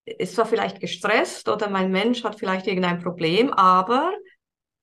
ist 0.05 0.35
zwar 0.35 0.47
vielleicht 0.47 0.81
gestresst 0.81 1.49
oder 1.49 1.69
mein 1.69 1.91
Mensch 1.91 2.25
hat 2.25 2.39
vielleicht 2.39 2.67
irgendein 2.67 3.03
Problem, 3.03 3.53
aber 3.53 4.13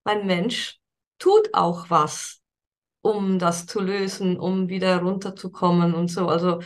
mein 0.06 0.26
Mensch 0.26 0.80
tut 1.20 1.54
auch 1.54 1.90
was, 1.90 2.42
um 3.02 3.40
das 3.40 3.66
zu 3.66 3.82
lösen, 3.82 4.40
um 4.40 4.70
wieder 4.70 5.00
runterzukommen 5.02 5.94
und 5.94 6.08
so. 6.08 6.30
Also 6.30 6.62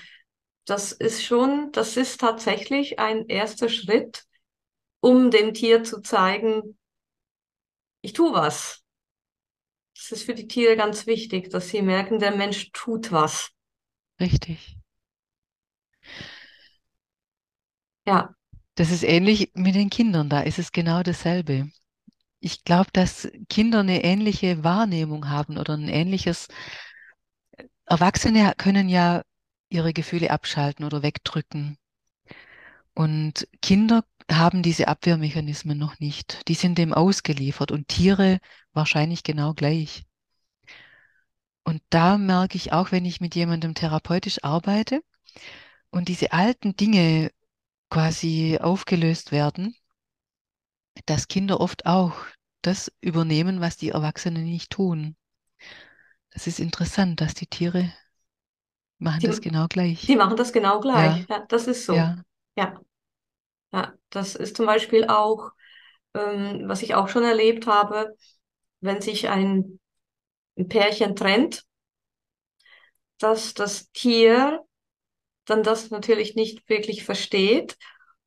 das 0.65 0.91
ist 0.91 1.23
schon, 1.23 1.71
das 1.71 1.97
ist 1.97 2.19
tatsächlich 2.19 2.99
ein 2.99 3.27
erster 3.27 3.69
Schritt, 3.69 4.25
um 5.01 5.31
dem 5.31 5.53
Tier 5.53 5.83
zu 5.83 6.01
zeigen, 6.01 6.77
ich 8.01 8.13
tue 8.13 8.33
was. 8.33 8.83
Das 9.95 10.11
ist 10.11 10.23
für 10.23 10.35
die 10.35 10.47
Tiere 10.47 10.77
ganz 10.77 11.07
wichtig, 11.07 11.49
dass 11.49 11.69
sie 11.69 11.81
merken, 11.81 12.19
der 12.19 12.35
Mensch 12.35 12.71
tut 12.71 13.11
was. 13.11 13.51
Richtig. 14.19 14.77
Ja. 18.05 18.33
Das 18.75 18.91
ist 18.91 19.03
ähnlich 19.03 19.51
mit 19.53 19.75
den 19.75 19.89
Kindern, 19.89 20.29
da 20.29 20.41
ist 20.41 20.57
es 20.57 20.71
genau 20.71 21.03
dasselbe. 21.03 21.69
Ich 22.39 22.63
glaube, 22.63 22.89
dass 22.93 23.29
Kinder 23.49 23.79
eine 23.81 24.03
ähnliche 24.03 24.63
Wahrnehmung 24.63 25.29
haben 25.29 25.57
oder 25.57 25.75
ein 25.75 25.89
ähnliches. 25.89 26.47
Erwachsene 27.85 28.53
können 28.57 28.87
ja 28.87 29.23
ihre 29.69 29.93
Gefühle 29.93 30.31
abschalten 30.31 30.85
oder 30.85 31.03
wegdrücken. 31.03 31.77
Und 32.93 33.47
Kinder 33.61 34.03
haben 34.31 34.61
diese 34.61 34.87
Abwehrmechanismen 34.87 35.77
noch 35.77 35.99
nicht. 35.99 36.47
Die 36.47 36.53
sind 36.53 36.77
dem 36.77 36.93
ausgeliefert 36.93 37.71
und 37.71 37.87
Tiere 37.87 38.39
wahrscheinlich 38.73 39.23
genau 39.23 39.53
gleich. 39.53 40.03
Und 41.63 41.81
da 41.89 42.17
merke 42.17 42.57
ich 42.57 42.73
auch, 42.73 42.91
wenn 42.91 43.05
ich 43.05 43.21
mit 43.21 43.35
jemandem 43.35 43.73
therapeutisch 43.75 44.43
arbeite 44.43 45.01
und 45.91 46.07
diese 46.07 46.31
alten 46.31 46.75
Dinge 46.75 47.31
quasi 47.89 48.57
aufgelöst 48.59 49.31
werden, 49.31 49.75
dass 51.05 51.27
Kinder 51.27 51.59
oft 51.61 51.85
auch 51.85 52.15
das 52.61 52.91
übernehmen, 53.01 53.61
was 53.61 53.77
die 53.77 53.89
Erwachsenen 53.89 54.45
nicht 54.45 54.71
tun. 54.71 55.15
Das 56.31 56.47
ist 56.47 56.59
interessant, 56.59 57.21
dass 57.21 57.33
die 57.35 57.45
Tiere 57.47 57.93
machen 58.97 59.21
Die- 59.21 59.27
das 59.27 59.41
genau 59.41 59.67
gleich. 59.67 60.07
Die 60.07 60.15
machen 60.15 60.37
das 60.37 60.53
genau 60.53 60.79
gleich. 60.79 61.25
Ja, 61.29 61.45
das 61.49 61.67
ist 61.67 61.85
so. 61.85 61.95
Ja, 61.95 62.23
Ja. 62.55 62.79
Ja, 63.73 63.93
das 64.09 64.35
ist 64.35 64.55
zum 64.57 64.65
Beispiel 64.65 65.05
auch, 65.07 65.51
ähm, 66.15 66.63
was 66.67 66.81
ich 66.83 66.95
auch 66.95 67.09
schon 67.09 67.23
erlebt 67.23 67.67
habe, 67.67 68.15
wenn 68.81 69.01
sich 69.01 69.29
ein, 69.29 69.79
ein 70.57 70.69
Pärchen 70.69 71.15
trennt, 71.15 71.65
dass 73.19 73.53
das 73.53 73.91
Tier 73.91 74.63
dann 75.45 75.63
das 75.63 75.91
natürlich 75.91 76.35
nicht 76.35 76.67
wirklich 76.69 77.03
versteht 77.05 77.77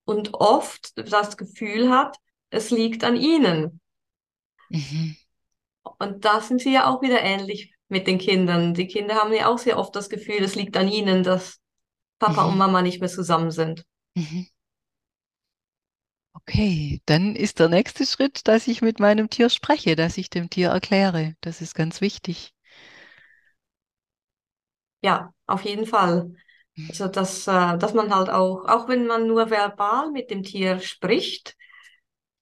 und 0.05 0.35
oft 0.35 0.93
das 1.13 1.37
Gefühl 1.37 1.91
hat, 1.91 2.19
es 2.53 2.71
liegt 2.71 3.05
an 3.05 3.17
ihnen. 3.17 3.81
mhm. 4.71 5.15
Und 5.99 6.25
da 6.25 6.41
sind 6.41 6.61
sie 6.61 6.73
ja 6.73 6.87
auch 6.91 7.03
wieder 7.03 7.23
ähnlich 7.23 7.75
mit 7.89 8.07
den 8.07 8.19
Kindern. 8.19 8.75
Die 8.75 8.87
Kinder 8.89 9.15
haben 9.17 9.33
ja 9.33 9.49
auch 9.49 9.59
sehr 9.59 9.79
oft 9.79 9.95
das 9.97 10.09
Gefühl, 10.11 10.43
es 10.43 10.55
liegt 10.55 10.77
an 10.77 10.89
ihnen, 10.89 11.23
dass 11.23 11.61
Papa 12.21 12.45
und 12.47 12.57
Mhm. 12.57 12.59
Mama 12.59 12.83
nicht 12.83 13.01
mehr 13.01 13.11
zusammen 13.11 13.51
sind. 13.53 13.85
Mhm. 14.17 14.45
Okay, 16.35 17.01
dann 17.07 17.35
ist 17.37 17.59
der 17.59 17.69
nächste 17.71 18.05
Schritt, 18.07 18.47
dass 18.47 18.69
ich 18.69 18.83
mit 18.83 19.01
meinem 19.01 19.31
Tier 19.31 19.49
spreche, 19.49 19.97
dass 19.97 20.19
ich 20.19 20.29
dem 20.31 20.51
Tier 20.51 20.69
erkläre. 20.69 21.37
Das 21.41 21.61
ist 21.63 21.75
ganz 21.75 22.01
wichtig. 22.03 22.53
Ja, 25.03 25.33
auf 25.47 25.63
jeden 25.65 25.87
Fall. 25.87 26.35
Also, 26.89 27.09
dass, 27.09 27.47
äh, 27.47 27.79
dass 27.79 27.95
man 27.95 28.15
halt 28.15 28.31
auch, 28.31 28.67
auch 28.67 28.89
wenn 28.89 29.07
man 29.07 29.27
nur 29.27 29.51
verbal 29.51 30.11
mit 30.11 30.31
dem 30.31 30.43
Tier 30.43 30.81
spricht 30.81 31.57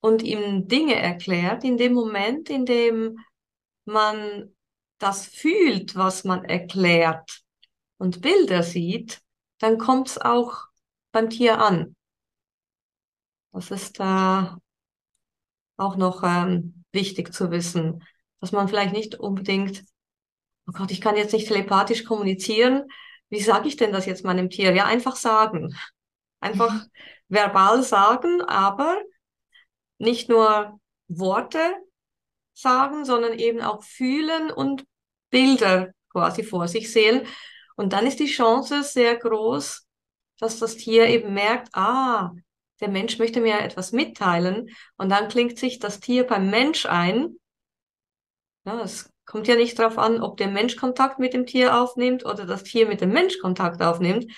und 0.00 0.22
ihm 0.22 0.68
Dinge 0.68 0.96
erklärt, 0.96 1.64
in 1.64 1.76
dem 1.76 1.92
Moment, 1.92 2.50
in 2.50 2.64
dem 2.66 3.18
man 3.84 4.54
das 4.98 5.26
fühlt, 5.26 5.96
was 5.96 6.24
man 6.24 6.44
erklärt 6.44 7.42
und 7.98 8.20
Bilder 8.20 8.62
sieht, 8.62 9.20
dann 9.58 9.78
kommt 9.78 10.08
es 10.08 10.18
auch 10.18 10.66
beim 11.12 11.30
Tier 11.30 11.58
an. 11.58 11.96
Das 13.52 13.70
ist 13.70 13.98
äh, 14.00 14.44
auch 15.76 15.96
noch 15.96 16.22
ähm, 16.22 16.84
wichtig 16.92 17.32
zu 17.34 17.50
wissen, 17.50 18.04
dass 18.40 18.52
man 18.52 18.68
vielleicht 18.68 18.92
nicht 18.92 19.16
unbedingt, 19.16 19.84
oh 20.66 20.72
Gott, 20.72 20.90
ich 20.90 21.00
kann 21.00 21.16
jetzt 21.16 21.32
nicht 21.32 21.48
telepathisch 21.48 22.04
kommunizieren. 22.04 22.84
Wie 23.28 23.40
sage 23.40 23.68
ich 23.68 23.76
denn 23.76 23.92
das 23.92 24.06
jetzt 24.06 24.24
meinem 24.24 24.50
Tier? 24.50 24.74
Ja, 24.74 24.86
einfach 24.86 25.16
sagen. 25.16 25.74
Einfach 26.40 26.86
verbal 27.28 27.82
sagen, 27.82 28.42
aber 28.42 29.00
nicht 30.00 30.28
nur 30.28 30.80
Worte 31.08 31.60
sagen, 32.54 33.04
sondern 33.04 33.38
eben 33.38 33.60
auch 33.60 33.82
fühlen 33.84 34.50
und 34.50 34.84
Bilder 35.30 35.92
quasi 36.10 36.42
vor 36.42 36.68
sich 36.68 36.92
sehen. 36.92 37.26
Und 37.76 37.92
dann 37.92 38.06
ist 38.06 38.18
die 38.18 38.26
Chance 38.26 38.82
sehr 38.82 39.16
groß, 39.16 39.86
dass 40.38 40.58
das 40.58 40.76
Tier 40.76 41.06
eben 41.06 41.34
merkt, 41.34 41.68
ah, 41.74 42.32
der 42.80 42.88
Mensch 42.88 43.18
möchte 43.18 43.40
mir 43.40 43.60
etwas 43.60 43.92
mitteilen. 43.92 44.70
Und 44.96 45.10
dann 45.10 45.28
klingt 45.28 45.58
sich 45.58 45.78
das 45.78 46.00
Tier 46.00 46.26
beim 46.26 46.50
Mensch 46.50 46.86
ein. 46.86 47.36
Ja, 48.64 48.80
es 48.82 49.10
kommt 49.26 49.48
ja 49.48 49.54
nicht 49.54 49.78
darauf 49.78 49.98
an, 49.98 50.22
ob 50.22 50.38
der 50.38 50.48
Mensch 50.48 50.76
Kontakt 50.76 51.18
mit 51.18 51.34
dem 51.34 51.46
Tier 51.46 51.78
aufnimmt 51.78 52.24
oder 52.24 52.46
das 52.46 52.62
Tier 52.62 52.86
mit 52.86 53.00
dem 53.00 53.12
Mensch 53.12 53.38
Kontakt 53.38 53.82
aufnimmt. 53.82 54.32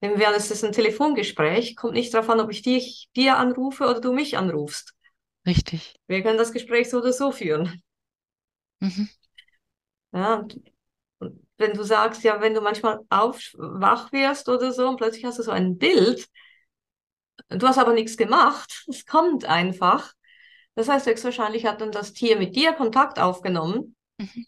Wir 0.00 0.28
an, 0.28 0.34
es 0.34 0.50
ist 0.50 0.64
ein 0.64 0.72
Telefongespräch, 0.72 1.74
kommt 1.74 1.94
nicht 1.94 2.14
darauf 2.14 2.28
an, 2.30 2.40
ob 2.40 2.50
ich 2.50 2.62
dich, 2.62 3.08
dir 3.16 3.36
anrufe 3.36 3.84
oder 3.84 4.00
du 4.00 4.12
mich 4.12 4.36
anrufst. 4.38 4.94
Richtig. 5.46 5.98
Wir 6.06 6.22
können 6.22 6.36
das 6.36 6.52
Gespräch 6.52 6.90
so 6.90 6.98
oder 6.98 7.14
so 7.14 7.32
führen. 7.32 7.82
Mhm. 8.80 9.08
Ja, 10.12 10.46
wenn 11.58 11.74
du 11.74 11.82
sagst, 11.82 12.22
ja, 12.24 12.40
wenn 12.40 12.54
du 12.54 12.60
manchmal 12.60 13.00
auf, 13.10 13.40
wach 13.56 14.12
wirst 14.12 14.48
oder 14.48 14.72
so 14.72 14.88
und 14.88 14.96
plötzlich 14.96 15.24
hast 15.24 15.38
du 15.38 15.42
so 15.42 15.50
ein 15.50 15.78
Bild, 15.78 16.28
du 17.50 17.66
hast 17.66 17.78
aber 17.78 17.92
nichts 17.92 18.16
gemacht, 18.16 18.84
es 18.88 19.04
kommt 19.06 19.44
einfach. 19.44 20.12
Das 20.74 20.88
heißt, 20.88 21.06
höchstwahrscheinlich 21.06 21.66
hat 21.66 21.80
dann 21.80 21.92
das 21.92 22.12
Tier 22.12 22.38
mit 22.38 22.56
dir 22.56 22.72
Kontakt 22.74 23.18
aufgenommen 23.20 23.96
Mhm. 24.18 24.42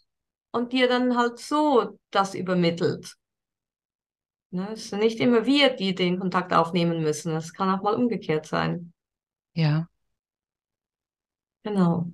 und 0.51 0.71
dir 0.73 0.87
dann 0.87 1.17
halt 1.17 1.39
so 1.39 1.97
das 2.11 2.35
übermittelt. 2.35 3.15
Ne, 4.51 4.69
es 4.73 4.89
sind 4.89 4.99
nicht 4.99 5.19
immer 5.19 5.45
wir, 5.45 5.71
die 5.75 5.93
den 5.93 6.17
Kontakt 6.17 6.53
aufnehmen 6.53 7.01
müssen. 7.03 7.35
Es 7.35 7.51
kann 7.53 7.69
auch 7.69 7.83
mal 7.83 7.95
umgekehrt 7.95 8.45
sein. 8.45 8.93
Ja. 9.53 9.89
Genau. 11.63 12.13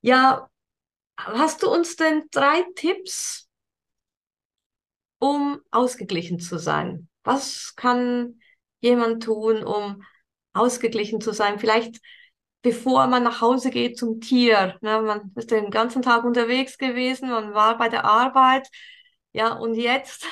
Ja, 0.00 0.48
hast 1.18 1.62
du 1.64 1.70
uns 1.72 1.96
denn 1.96 2.24
drei 2.32 2.64
Tipps, 2.76 3.48
um 5.18 5.60
ausgeglichen 5.70 6.40
zu 6.40 6.58
sein? 6.58 7.08
Was 7.24 7.74
kann 7.76 8.40
jemand 8.80 9.22
tun, 9.22 9.62
um 9.64 10.02
ausgeglichen 10.52 11.20
zu 11.20 11.32
sein? 11.32 11.58
Vielleicht 11.58 12.00
bevor 12.62 13.06
man 13.08 13.24
nach 13.24 13.40
Hause 13.40 13.70
geht 13.70 13.98
zum 13.98 14.20
Tier. 14.20 14.78
Ne? 14.82 15.02
Man 15.02 15.32
ist 15.36 15.50
den 15.50 15.70
ganzen 15.70 16.02
Tag 16.02 16.24
unterwegs 16.24 16.78
gewesen, 16.78 17.30
man 17.30 17.54
war 17.54 17.76
bei 17.78 17.88
der 17.88 18.04
Arbeit. 18.04 18.68
Ja, 19.32 19.52
und 19.54 19.74
jetzt 19.74 20.26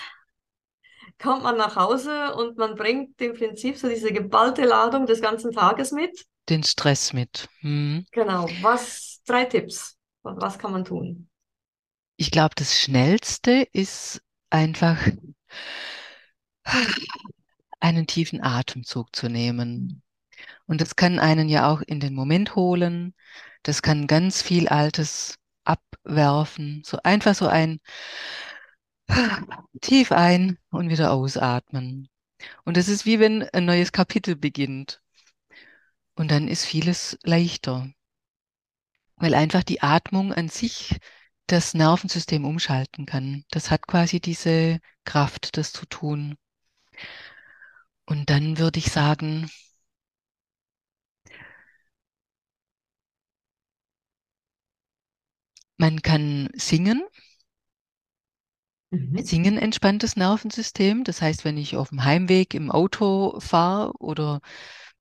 kommt 1.19 1.43
man 1.43 1.57
nach 1.57 1.77
Hause 1.77 2.35
und 2.35 2.57
man 2.59 2.75
bringt 2.75 3.21
im 3.21 3.35
Prinzip 3.35 3.77
so 3.77 3.89
diese 3.89 4.13
geballte 4.13 4.65
Ladung 4.65 5.07
des 5.07 5.21
ganzen 5.21 5.53
Tages 5.53 5.93
mit. 5.93 6.25
Den 6.49 6.63
Stress 6.65 7.13
mit. 7.13 7.49
Mhm. 7.61 8.07
Genau. 8.13 8.49
Was, 8.61 9.23
drei 9.27 9.45
Tipps. 9.45 9.97
Was 10.23 10.59
kann 10.59 10.73
man 10.73 10.85
tun? 10.85 11.29
Ich 12.17 12.31
glaube, 12.31 12.55
das 12.55 12.79
Schnellste 12.79 13.67
ist 13.73 14.21
einfach 14.51 14.99
einen 17.81 18.07
tiefen 18.07 18.43
Atemzug 18.43 19.15
zu 19.15 19.29
nehmen. 19.29 20.03
Und 20.67 20.81
das 20.81 20.97
kann 20.97 21.19
einen 21.19 21.49
ja 21.49 21.71
auch 21.71 21.81
in 21.81 22.01
den 22.01 22.15
Moment 22.15 22.55
holen. 22.55 23.15
Das 23.63 23.83
kann 23.83 24.07
ganz 24.07 24.43
viel 24.43 24.69
Altes 24.69 25.37
abwerfen. 25.65 26.83
So 26.85 26.99
einfach 27.03 27.35
so 27.35 27.47
ein 27.47 27.81
tief 29.81 30.13
ein 30.13 30.59
und 30.71 30.91
wieder 30.91 31.13
ausatmen. 31.13 32.09
Und 32.65 32.77
das 32.77 32.89
ist 32.89 33.05
wie 33.07 33.19
wenn 33.21 33.43
ein 33.43 33.65
neues 33.65 33.93
Kapitel 33.93 34.37
beginnt. 34.37 35.01
Und 36.15 36.31
dann 36.31 36.49
ist 36.49 36.65
vieles 36.65 37.19
leichter, 37.23 37.91
weil 39.17 39.35
einfach 39.35 39.63
die 39.63 39.83
Atmung 39.83 40.33
an 40.33 40.49
sich 40.49 40.99
das 41.47 41.75
Nervensystem 41.75 42.45
umschalten 42.45 43.07
kann. 43.07 43.45
Das 43.51 43.71
hat 43.71 43.87
quasi 43.87 44.21
diese 44.21 44.81
Kraft, 45.05 45.57
das 45.57 45.73
zu 45.73 45.87
tun. 45.87 46.37
Und 48.07 48.29
dann 48.31 48.59
würde 48.59 48.79
ich 48.79 48.91
sagen, 48.93 49.51
man 55.79 56.03
kann 56.03 56.49
singen. 56.55 57.03
Mhm. 58.91 59.25
Singen 59.25 59.57
entspannt 59.59 60.03
das 60.03 60.17
Nervensystem. 60.17 61.05
Das 61.05 61.23
heißt, 61.23 61.45
wenn 61.45 61.57
ich 61.57 61.77
auf 61.77 61.91
dem 61.91 62.05
Heimweg 62.05 62.55
im 62.55 62.71
Auto 62.71 63.39
fahre 63.41 63.93
oder 63.99 64.41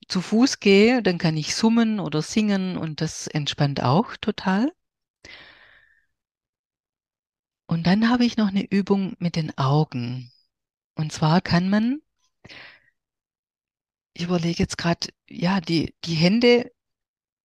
zu 0.10 0.22
Fuß 0.22 0.60
gehe, 0.60 1.02
dann 1.04 1.18
kann 1.18 1.38
ich 1.38 1.56
summen 1.56 2.00
oder 2.00 2.22
singen 2.22 2.78
und 2.78 3.02
das 3.02 3.28
entspannt 3.28 3.82
auch 3.84 4.18
total. 4.18 4.72
Und 7.68 7.88
dann 7.88 8.10
habe 8.10 8.26
ich 8.26 8.36
noch 8.36 8.48
eine 8.50 8.66
Übung 8.70 9.16
mit 9.20 9.36
den 9.36 9.58
Augen. 9.58 10.32
Und 10.96 11.14
zwar 11.14 11.42
kann 11.42 11.70
man 11.70 12.02
ich 14.20 14.26
überlege 14.26 14.62
jetzt 14.62 14.78
gerade, 14.78 15.08
ja, 15.30 15.62
die, 15.62 15.96
die 16.04 16.16
Hände 16.16 16.72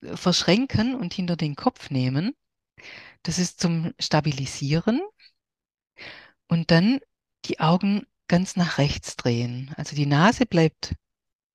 verschränken 0.03 0.95
und 0.95 1.13
hinter 1.13 1.37
den 1.37 1.55
Kopf 1.55 1.89
nehmen. 1.89 2.35
Das 3.23 3.39
ist 3.39 3.61
zum 3.61 3.93
Stabilisieren. 3.97 5.01
Und 6.47 6.71
dann 6.71 6.99
die 7.45 7.61
Augen 7.61 8.05
ganz 8.27 8.57
nach 8.57 8.77
rechts 8.77 9.15
drehen. 9.15 9.73
Also 9.77 9.95
die 9.95 10.05
Nase 10.05 10.45
bleibt 10.45 10.95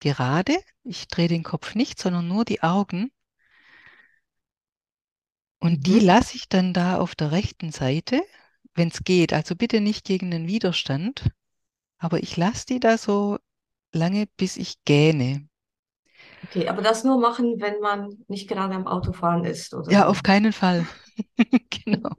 gerade. 0.01 0.57
Ich 0.83 1.09
drehe 1.09 1.29
den 1.29 1.43
Kopf 1.43 1.75
nicht, 1.75 1.99
sondern 2.01 2.27
nur 2.29 2.45
die 2.45 2.63
Augen. 2.63 3.11
Und 5.59 5.79
mhm. 5.79 5.83
die 5.83 6.01
lasse 6.01 6.37
ich 6.37 6.49
dann 6.49 6.73
da 6.73 6.99
auf 6.99 7.15
der 7.15 7.33
rechten 7.33 7.71
Seite, 7.71 8.23
wenn 8.75 8.89
es 8.89 9.05
geht. 9.05 9.33
Also 9.33 9.55
bitte 9.55 9.81
nicht 9.81 10.05
gegen 10.05 10.31
den 10.31 10.49
Widerstand. 10.49 11.31
Aber 11.99 12.23
ich 12.23 12.37
lasse 12.37 12.67
die 12.67 12.81
da 12.81 12.97
so 12.97 13.39
lange, 13.93 14.27
bis 14.37 14.57
ich 14.57 14.83
gähne. 14.85 15.47
Okay, 16.45 16.69
aber 16.69 16.81
das 16.81 17.05
nur 17.05 17.21
machen, 17.21 17.61
wenn 17.61 17.81
man 17.81 18.25
nicht 18.29 18.49
gerade 18.49 18.75
am 18.75 18.87
Autofahren 18.87 19.45
ist, 19.45 19.75
oder? 19.75 19.93
Ja, 19.93 20.07
auf 20.07 20.23
keinen 20.23 20.53
Fall. 20.53 20.87
genau. 21.85 22.15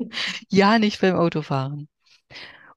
Ja, 0.50 0.78
nicht 0.78 1.02
beim 1.02 1.16
Autofahren. 1.16 1.90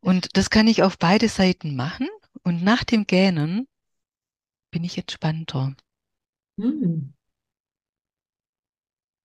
Und 0.01 0.37
das 0.37 0.49
kann 0.51 0.67
ich 0.67 0.83
auf 0.83 0.99
beide 0.99 1.29
Seiten 1.29 1.77
machen. 1.77 2.09
Und 2.43 2.63
nach 2.63 2.85
dem 2.85 3.07
Gähnen 3.07 3.67
bin 4.75 4.85
ich 4.85 4.99
entspannter. 4.99 5.75
Hm. 6.59 7.15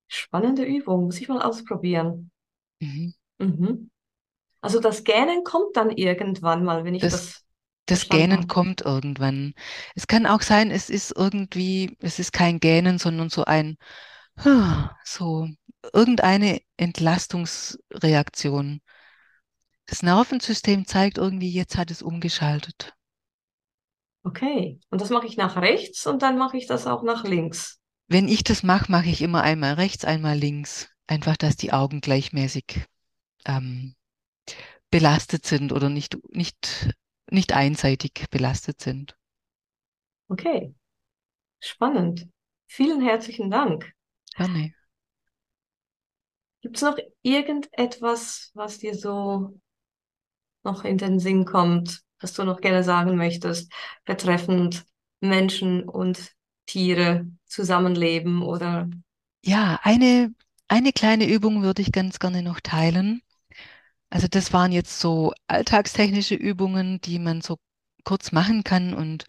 Spannende 0.08 0.64
Übung, 0.64 1.04
muss 1.06 1.20
ich 1.20 1.28
mal 1.28 1.42
ausprobieren. 1.42 2.30
Mhm. 2.80 3.14
Mhm. 3.40 3.90
Also 4.62 4.80
das 4.80 5.04
Gähnen 5.04 5.44
kommt 5.44 5.76
dann 5.76 5.90
irgendwann 5.90 6.64
mal, 6.64 6.86
wenn 6.86 6.94
ich 6.94 7.02
das. 7.02 7.12
das 7.12 7.44
das 7.88 8.10
Gähnen 8.10 8.48
kommt 8.48 8.82
irgendwann. 8.82 9.56
Es 9.96 10.06
kann 10.06 10.28
auch 10.28 10.44
sein, 10.44 10.70
es 10.70 10.92
ist 10.92 11.12
irgendwie, 11.18 11.98
es 12.00 12.20
ist 12.20 12.32
kein 12.32 12.60
Gähnen, 12.60 13.00
sondern 13.00 13.32
so 13.32 13.46
ein, 13.46 13.78
so 15.04 15.50
irgendeine 15.92 16.62
Entlastungsreaktion. 16.78 18.82
Das 19.88 20.04
Nervensystem 20.04 20.86
zeigt 20.86 21.18
irgendwie, 21.18 21.52
jetzt 21.52 21.76
hat 21.76 21.90
es 21.90 22.04
umgeschaltet. 22.04 22.94
Okay, 24.24 24.80
und 24.90 25.02
das 25.02 25.10
mache 25.10 25.28
ich 25.28 25.38
nach 25.38 25.56
rechts 25.58 26.06
und 26.06 26.22
dann 26.22 26.38
mache 26.38 26.58
ich 26.58 26.68
das 26.68 26.88
auch 26.88 27.04
nach 27.04 27.24
links. 27.24 27.80
Wenn 28.08 28.28
ich 28.28 28.44
das 28.44 28.64
mache, 28.64 28.92
mache 28.92 29.10
ich 29.10 29.22
immer 29.22 29.44
einmal 29.44 29.76
rechts, 29.76 30.04
einmal 30.04 30.38
links. 30.38 30.90
Einfach, 31.08 31.38
dass 31.38 31.56
die 31.56 31.74
Augen 31.74 32.02
gleichmäßig 32.02 32.86
ähm, 33.46 33.96
belastet 34.92 35.46
sind 35.46 35.72
oder 35.72 35.90
nicht, 35.90 36.18
nicht, 36.30 36.94
nicht 37.30 37.54
einseitig 37.54 38.26
belastet 38.30 38.82
sind. 38.82 39.16
Okay, 40.28 40.76
spannend. 41.60 42.28
Vielen 42.68 43.02
herzlichen 43.02 43.50
Dank. 43.50 43.92
Gerne. 44.36 44.74
Gibt 46.62 46.76
es 46.76 46.84
noch 46.84 46.98
irgendetwas, 47.22 48.52
was 48.54 48.80
dir 48.80 48.96
so 48.96 49.60
noch 50.64 50.84
in 50.84 50.98
den 50.98 51.20
Sinn 51.20 51.46
kommt, 51.46 52.02
was 52.20 52.34
du 52.34 52.44
noch 52.44 52.62
gerne 52.62 52.84
sagen 52.84 53.16
möchtest, 53.16 53.72
betreffend 54.06 54.86
Menschen 55.22 55.88
und 55.88 56.32
Tiere 56.66 57.26
zusammenleben 57.46 58.42
oder? 58.42 58.90
Ja, 59.44 59.80
eine, 59.84 60.34
eine 60.68 60.92
kleine 60.92 61.28
Übung 61.28 61.64
würde 61.64 61.82
ich 61.82 61.92
ganz 61.92 62.20
gerne 62.20 62.44
noch 62.44 62.60
teilen. 62.60 63.22
Also 64.10 64.28
das 64.28 64.54
waren 64.54 64.72
jetzt 64.72 65.00
so 65.00 65.34
alltagstechnische 65.48 66.36
Übungen, 66.36 67.00
die 67.02 67.20
man 67.20 67.42
so 67.42 67.58
kurz 68.04 68.32
machen 68.32 68.64
kann. 68.64 68.94
Und 68.94 69.26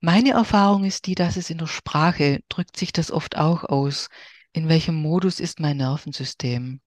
meine 0.00 0.30
Erfahrung 0.30 0.84
ist 0.84 1.06
die, 1.06 1.14
dass 1.14 1.36
es 1.36 1.50
in 1.50 1.58
der 1.58 1.66
Sprache 1.66 2.40
drückt 2.48 2.76
sich 2.76 2.92
das 2.92 3.10
oft 3.10 3.36
auch 3.36 3.64
aus. 3.64 4.08
In 4.52 4.68
welchem 4.68 4.94
Modus 4.94 5.40
ist 5.40 5.60
mein 5.60 5.76
Nervensystem? 5.76 6.80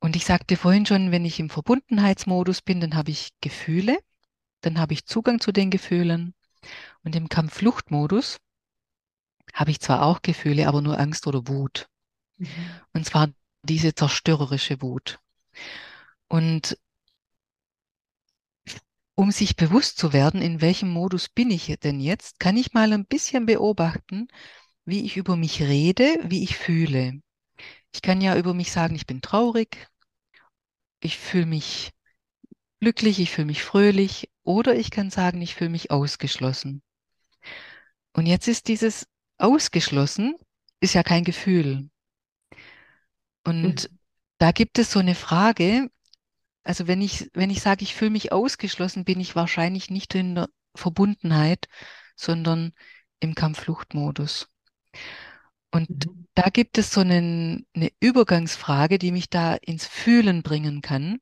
Und 0.00 0.16
ich 0.16 0.24
sagte 0.24 0.56
vorhin 0.56 0.86
schon, 0.86 1.10
wenn 1.10 1.24
ich 1.24 1.40
im 1.40 1.50
Verbundenheitsmodus 1.50 2.62
bin, 2.62 2.80
dann 2.80 2.94
habe 2.94 3.10
ich 3.10 3.30
Gefühle, 3.40 3.98
dann 4.60 4.78
habe 4.78 4.92
ich 4.92 5.06
Zugang 5.06 5.40
zu 5.40 5.52
den 5.52 5.70
Gefühlen. 5.70 6.34
Und 7.02 7.14
im 7.16 7.28
Kampffluchtmodus 7.28 8.38
habe 9.54 9.70
ich 9.70 9.80
zwar 9.80 10.02
auch 10.02 10.22
Gefühle, 10.22 10.68
aber 10.68 10.82
nur 10.82 10.98
Angst 10.98 11.26
oder 11.26 11.46
Wut. 11.48 11.88
Mhm. 12.36 12.48
Und 12.92 13.06
zwar 13.06 13.28
diese 13.62 13.94
zerstörerische 13.94 14.82
Wut. 14.82 15.20
Und 16.28 16.78
um 19.14 19.32
sich 19.32 19.56
bewusst 19.56 19.98
zu 19.98 20.12
werden, 20.12 20.40
in 20.40 20.60
welchem 20.60 20.90
Modus 20.90 21.28
bin 21.28 21.50
ich 21.50 21.74
denn 21.82 21.98
jetzt, 21.98 22.38
kann 22.38 22.56
ich 22.56 22.72
mal 22.72 22.92
ein 22.92 23.04
bisschen 23.04 23.46
beobachten, 23.46 24.28
wie 24.84 25.04
ich 25.04 25.16
über 25.16 25.36
mich 25.36 25.60
rede, 25.60 26.18
wie 26.24 26.44
ich 26.44 26.56
fühle. 26.56 27.20
Ich 27.92 28.00
kann 28.00 28.20
ja 28.20 28.36
über 28.36 28.54
mich 28.54 28.70
sagen, 28.70 28.94
ich 28.94 29.06
bin 29.06 29.20
traurig, 29.20 29.88
ich 31.00 31.18
fühle 31.18 31.46
mich 31.46 31.90
glücklich, 32.80 33.18
ich 33.18 33.30
fühle 33.30 33.46
mich 33.46 33.64
fröhlich 33.64 34.30
oder 34.48 34.74
ich 34.74 34.90
kann 34.90 35.10
sagen, 35.10 35.42
ich 35.42 35.54
fühle 35.54 35.68
mich 35.68 35.90
ausgeschlossen. 35.90 36.80
Und 38.14 38.24
jetzt 38.24 38.48
ist 38.48 38.66
dieses 38.68 39.06
ausgeschlossen, 39.36 40.36
ist 40.80 40.94
ja 40.94 41.02
kein 41.02 41.22
Gefühl. 41.22 41.90
Und 43.44 43.90
mhm. 43.90 43.98
da 44.38 44.52
gibt 44.52 44.78
es 44.78 44.90
so 44.90 45.00
eine 45.00 45.14
Frage, 45.14 45.90
also 46.64 46.86
wenn 46.86 47.02
ich, 47.02 47.28
wenn 47.34 47.50
ich 47.50 47.60
sage, 47.60 47.82
ich 47.82 47.94
fühle 47.94 48.10
mich 48.10 48.32
ausgeschlossen, 48.32 49.04
bin 49.04 49.20
ich 49.20 49.36
wahrscheinlich 49.36 49.90
nicht 49.90 50.14
in 50.14 50.34
der 50.34 50.48
Verbundenheit, 50.74 51.66
sondern 52.16 52.72
im 53.20 53.34
Kampffluchtmodus. 53.34 54.48
Und 55.70 56.06
mhm. 56.06 56.26
da 56.34 56.48
gibt 56.48 56.78
es 56.78 56.90
so 56.90 57.02
einen, 57.02 57.66
eine 57.74 57.90
Übergangsfrage, 58.00 58.98
die 58.98 59.12
mich 59.12 59.28
da 59.28 59.56
ins 59.56 59.84
Fühlen 59.84 60.42
bringen 60.42 60.80
kann, 60.80 61.18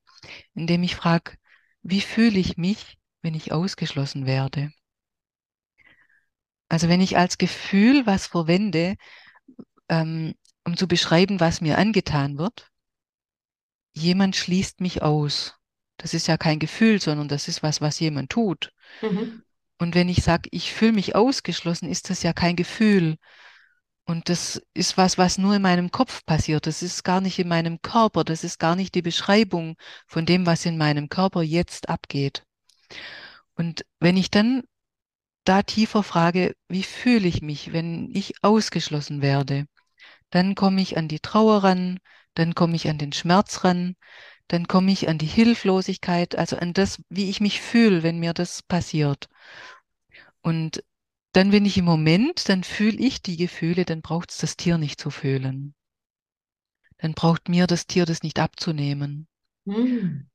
indem 0.55 0.85
ich 0.85 0.95
frage, 0.95 1.33
wie 1.83 2.01
fühle 2.01 2.39
ich 2.39 2.57
mich, 2.57 2.99
wenn 3.27 3.35
ich 3.35 3.51
ausgeschlossen 3.51 4.25
werde? 4.25 4.71
Also 6.69 6.89
wenn 6.89 7.01
ich 7.01 7.19
als 7.19 7.39
Gefühl 7.39 8.07
was 8.07 8.29
verwende, 8.29 8.95
ähm, 9.89 10.35
um 10.65 10.77
zu 10.77 10.87
beschreiben, 10.87 11.41
was 11.41 11.61
mir 11.61 11.77
angetan 11.77 12.39
wird, 12.39 12.71
jemand 13.93 14.37
schließt 14.37 14.81
mich 14.81 15.03
aus. 15.03 15.55
Das 15.97 16.15
ist 16.15 16.29
ja 16.29 16.37
kein 16.37 16.61
Gefühl, 16.61 17.01
sondern 17.01 17.27
das 17.27 17.49
ist 17.49 17.65
was, 17.65 17.81
was 17.81 17.99
jemand 17.99 18.31
tut. 18.31 18.73
Mhm. 19.03 19.43
Und 19.79 19.97
wenn 19.97 20.09
ich 20.09 20.23
sage, 20.23 20.49
ich 20.53 20.73
fühle 20.73 20.93
mich 20.93 21.17
ausgeschlossen, 21.17 21.91
ist 21.91 22.11
das 22.11 22.23
ja 22.23 22.33
kein 22.33 22.55
Gefühl, 22.55 23.17
und 24.09 24.29
das 24.29 24.63
ist 24.73 24.97
was, 24.97 25.19
was 25.19 25.37
nur 25.37 25.57
in 25.57 25.63
meinem 25.63 25.91
Kopf 25.91 26.25
passiert. 26.25 26.69
Das 26.69 26.81
ist 26.81 27.03
gar 27.03 27.21
nicht 27.21 27.41
in 27.41 27.49
meinem 27.49 27.83
Körper. 27.83 28.23
Das 28.23 28.45
ist 28.45 28.61
gar 28.61 28.77
nicht 28.77 28.95
die 28.95 29.03
Beschreibung 29.03 29.77
von 30.07 30.27
dem, 30.27 30.47
was 30.47 30.65
in 30.65 30.79
meinem 30.79 31.09
Körper 31.09 31.43
jetzt 31.43 31.89
abgeht. 31.89 32.47
Und 33.55 33.85
wenn 34.01 34.17
ich 34.17 34.31
dann 34.31 34.63
da 35.45 35.63
tiefer 35.63 36.03
frage, 36.03 36.55
wie 36.69 36.83
fühle 36.83 37.29
ich 37.29 37.41
mich, 37.41 37.73
wenn 37.73 38.11
ich 38.15 38.35
ausgeschlossen 38.43 39.23
werde, 39.23 39.67
dann 40.31 40.55
komme 40.55 40.81
ich 40.83 40.97
an 40.97 41.09
die 41.09 41.21
Trauer 41.21 41.63
ran, 41.63 41.99
dann 42.35 42.55
komme 42.55 42.77
ich 42.77 42.89
an 42.89 42.99
den 42.99 43.13
Schmerz 43.13 43.65
ran, 43.65 43.97
dann 44.49 44.69
komme 44.69 44.93
ich 44.93 45.09
an 45.09 45.19
die 45.19 45.27
Hilflosigkeit, 45.27 46.37
also 46.37 46.57
an 46.57 46.73
das, 46.73 47.01
wie 47.09 47.31
ich 47.31 47.41
mich 47.41 47.61
fühle, 47.61 48.03
wenn 48.03 48.19
mir 48.19 48.35
das 48.35 48.63
passiert. 48.63 49.29
Und 50.43 50.85
dann 51.33 51.51
bin 51.51 51.65
ich 51.65 51.79
im 51.79 51.85
Moment, 51.85 52.49
dann 52.49 52.65
fühle 52.65 52.99
ich 52.99 53.23
die 53.23 53.37
Gefühle, 53.37 53.85
dann 53.85 54.03
braucht 54.03 54.31
es 54.31 54.39
das 54.39 54.57
Tier 54.57 54.79
nicht 54.79 55.01
zu 55.01 55.11
fühlen. 55.11 55.75
Dann 56.99 57.15
braucht 57.15 57.49
mir 57.49 57.67
das 57.67 57.87
Tier 57.87 58.07
das 58.07 58.23
nicht 58.23 58.39
abzunehmen. 58.39 59.29
Mhm. 59.65 60.31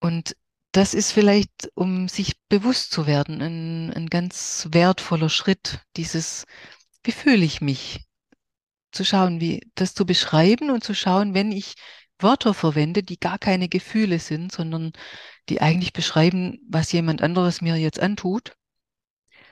Und 0.00 0.36
das 0.72 0.94
ist 0.94 1.12
vielleicht, 1.12 1.70
um 1.74 2.08
sich 2.08 2.34
bewusst 2.48 2.92
zu 2.92 3.06
werden, 3.06 3.42
ein, 3.42 3.92
ein 3.92 4.06
ganz 4.08 4.68
wertvoller 4.72 5.28
Schritt, 5.28 5.80
dieses, 5.96 6.46
wie 7.04 7.12
fühle 7.12 7.44
ich 7.44 7.60
mich? 7.60 8.06
Zu 8.92 9.04
schauen, 9.04 9.40
wie 9.40 9.70
das 9.74 9.94
zu 9.94 10.06
beschreiben 10.06 10.70
und 10.70 10.84
zu 10.84 10.94
schauen, 10.94 11.34
wenn 11.34 11.52
ich 11.52 11.74
Wörter 12.18 12.54
verwende, 12.54 13.02
die 13.02 13.18
gar 13.18 13.38
keine 13.38 13.68
Gefühle 13.68 14.18
sind, 14.18 14.52
sondern 14.52 14.92
die 15.48 15.60
eigentlich 15.60 15.92
beschreiben, 15.92 16.58
was 16.68 16.92
jemand 16.92 17.22
anderes 17.22 17.60
mir 17.60 17.76
jetzt 17.76 18.00
antut, 18.00 18.54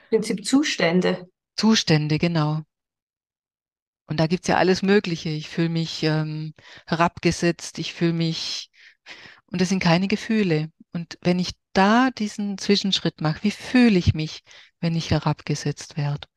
Prinzip 0.09 0.45
Zustände. 0.45 1.27
Zustände, 1.55 2.17
genau. 2.17 2.63
Und 4.07 4.19
da 4.19 4.27
gibt 4.27 4.43
es 4.43 4.47
ja 4.47 4.57
alles 4.57 4.81
Mögliche. 4.81 5.29
Ich 5.29 5.49
fühle 5.49 5.69
mich 5.69 6.03
ähm, 6.03 6.53
herabgesetzt, 6.87 7.77
ich 7.77 7.93
fühle 7.93 8.13
mich, 8.13 8.71
und 9.47 9.61
das 9.61 9.69
sind 9.69 9.81
keine 9.81 10.07
Gefühle. 10.07 10.71
Und 10.91 11.17
wenn 11.21 11.39
ich 11.39 11.51
da 11.73 12.09
diesen 12.11 12.57
Zwischenschritt 12.57 13.21
mache, 13.21 13.43
wie 13.43 13.51
fühle 13.51 13.97
ich 13.97 14.13
mich, 14.13 14.41
wenn 14.79 14.95
ich 14.95 15.11
herabgesetzt 15.11 15.97
werde? 15.97 16.27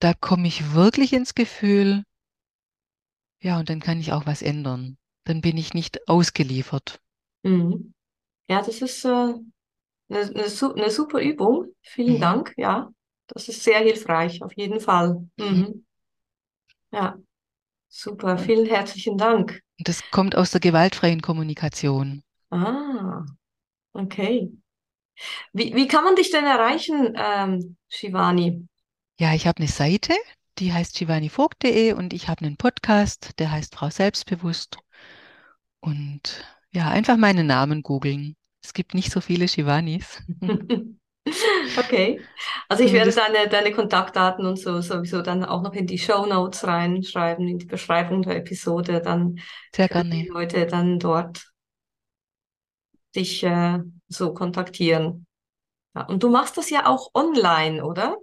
Da 0.00 0.14
komme 0.14 0.48
ich 0.48 0.72
wirklich 0.72 1.12
ins 1.12 1.34
Gefühl, 1.34 2.04
ja, 3.42 3.58
und 3.58 3.68
dann 3.68 3.80
kann 3.80 3.98
ich 3.98 4.12
auch 4.12 4.26
was 4.26 4.42
ändern. 4.42 4.98
Dann 5.24 5.40
bin 5.40 5.56
ich 5.56 5.74
nicht 5.74 6.08
ausgeliefert. 6.08 7.00
Mhm. 7.42 7.92
Ja, 8.48 8.62
das 8.62 8.82
ist 8.82 9.04
äh, 9.04 9.08
eine, 9.08 9.42
eine, 10.08 10.74
eine 10.74 10.90
super 10.90 11.20
Übung. 11.20 11.74
Vielen 11.82 12.16
mhm. 12.16 12.20
Dank. 12.20 12.54
Ja, 12.56 12.92
das 13.28 13.48
ist 13.48 13.62
sehr 13.62 13.78
hilfreich, 13.78 14.42
auf 14.42 14.52
jeden 14.56 14.80
Fall. 14.80 15.28
Mhm. 15.38 15.84
Ja, 16.92 17.18
super, 17.88 18.36
vielen 18.38 18.66
herzlichen 18.66 19.16
Dank. 19.16 19.60
Das 19.78 20.02
kommt 20.10 20.36
aus 20.36 20.50
der 20.50 20.60
gewaltfreien 20.60 21.22
Kommunikation. 21.22 22.22
Ah, 22.52 23.24
okay. 23.94 24.52
Wie, 25.52 25.74
wie 25.74 25.88
kann 25.88 26.04
man 26.04 26.16
dich 26.16 26.30
denn 26.30 26.44
erreichen, 26.44 27.14
ähm, 27.16 27.76
Shivani? 27.88 28.66
Ja, 29.18 29.34
ich 29.34 29.46
habe 29.46 29.58
eine 29.58 29.68
Seite, 29.68 30.12
die 30.58 30.72
heißt 30.72 30.98
shivanivogt.de 30.98 31.94
und 31.94 32.12
ich 32.12 32.28
habe 32.28 32.44
einen 32.44 32.56
Podcast, 32.56 33.38
der 33.38 33.50
heißt 33.50 33.74
Frau 33.74 33.88
Selbstbewusst. 33.88 34.78
Und 35.80 36.44
ja, 36.72 36.88
einfach 36.88 37.16
meinen 37.16 37.46
Namen 37.46 37.82
googeln. 37.82 38.36
Es 38.62 38.74
gibt 38.74 38.94
nicht 38.94 39.10
so 39.10 39.20
viele 39.20 39.48
Shivanis. 39.48 40.22
Okay. 41.78 42.20
Also 42.68 42.82
ich 42.82 42.92
werde 42.92 43.12
deine, 43.12 43.48
deine 43.48 43.72
Kontaktdaten 43.72 44.44
und 44.44 44.58
so 44.58 44.80
sowieso 44.80 45.22
dann 45.22 45.44
auch 45.44 45.62
noch 45.62 45.72
in 45.72 45.86
die 45.86 45.98
Show 45.98 46.26
Notes 46.26 46.66
reinschreiben, 46.66 47.46
in 47.46 47.58
die 47.58 47.66
Beschreibung 47.66 48.22
der 48.22 48.36
Episode. 48.36 49.00
Dann 49.00 49.38
Sehr 49.72 49.88
gerne. 49.88 50.10
die 50.10 50.26
Leute 50.26 50.66
dann 50.66 50.98
dort 50.98 51.51
dich 53.16 53.42
äh, 53.42 53.80
so 54.08 54.34
kontaktieren. 54.34 55.26
Ja, 55.94 56.06
und 56.06 56.22
du 56.22 56.30
machst 56.30 56.56
das 56.56 56.70
ja 56.70 56.86
auch 56.86 57.10
online, 57.14 57.84
oder? 57.84 58.16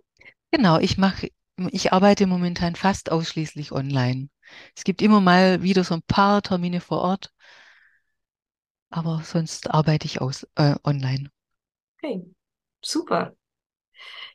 Genau, 0.52 0.80
ich 0.80 0.98
mache, 0.98 1.30
ich 1.72 1.94
arbeite 1.94 2.26
momentan 2.28 2.76
fast 2.76 3.12
ausschließlich 3.12 3.72
online. 3.72 4.30
Es 4.76 4.84
gibt 4.84 5.02
immer 5.02 5.22
mal 5.22 5.62
wieder 5.62 5.84
so 5.84 5.94
ein 5.94 6.02
paar 6.04 6.42
Termine 6.42 6.82
vor 6.82 7.00
Ort, 7.02 7.32
aber 8.92 9.22
sonst 9.24 9.72
arbeite 9.72 10.06
ich 10.06 10.22
aus, 10.22 10.48
äh, 10.56 10.76
online. 10.84 11.32
Okay, 11.98 12.24
super. 12.82 13.36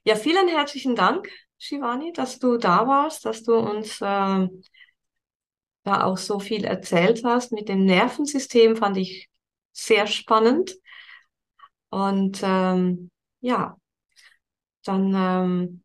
Ja, 0.04 0.16
vielen 0.16 0.48
herzlichen 0.48 0.96
Dank, 0.96 1.28
Shivani, 1.58 2.12
dass 2.12 2.38
du 2.38 2.56
da 2.58 2.86
warst, 2.86 3.24
dass 3.24 3.42
du 3.42 3.54
uns 3.56 4.00
äh, 4.00 4.48
da 5.84 6.04
auch 6.04 6.18
so 6.18 6.38
viel 6.40 6.64
erzählt 6.64 7.22
hast. 7.24 7.52
Mit 7.52 7.68
dem 7.68 7.84
Nervensystem 7.84 8.76
fand 8.76 8.96
ich 8.96 9.28
sehr 9.74 10.06
spannend. 10.06 10.74
Und 11.90 12.40
ähm, 12.42 13.10
ja, 13.40 13.76
dann 14.84 15.14
ähm, 15.14 15.82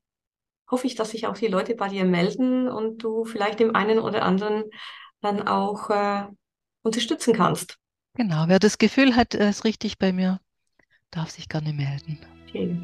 hoffe 0.70 0.88
ich, 0.88 0.96
dass 0.96 1.12
sich 1.12 1.28
auch 1.28 1.38
die 1.38 1.48
Leute 1.48 1.76
bei 1.76 1.90
dir 1.90 2.06
melden 2.06 2.70
und 2.70 3.04
du 3.04 3.26
vielleicht 3.26 3.60
dem 3.60 3.76
einen 3.76 4.00
oder 4.00 4.24
anderen 4.24 4.64
dann 5.22 5.48
auch 5.48 5.90
äh, 5.90 6.26
unterstützen 6.84 7.34
kannst. 7.34 7.78
Genau, 8.16 8.46
wer 8.48 8.60
das 8.60 8.78
Gefühl 8.78 9.16
hat, 9.16 9.36
er 9.36 9.50
ist 9.50 9.66
richtig 9.66 9.98
bei 9.98 10.12
mir, 10.12 10.40
darf 11.12 11.30
sich 11.30 11.50
gerne 11.50 11.74
melden. 11.74 12.20
Okay. 12.48 12.78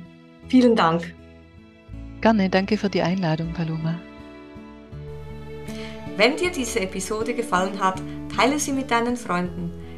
Vielen 0.48 0.76
Dank. 0.76 1.16
Gerne, 2.22 2.50
danke 2.50 2.78
für 2.78 2.90
die 2.90 3.02
Einladung, 3.02 3.54
Paloma. 3.54 4.00
Wenn 6.16 6.38
dir 6.38 6.52
diese 6.52 6.80
Episode 6.80 7.34
gefallen 7.34 7.80
hat, 7.80 8.02
teile 8.36 8.58
sie 8.60 8.72
mit 8.72 8.90
deinen 8.90 9.18
Freunden, 9.18 9.72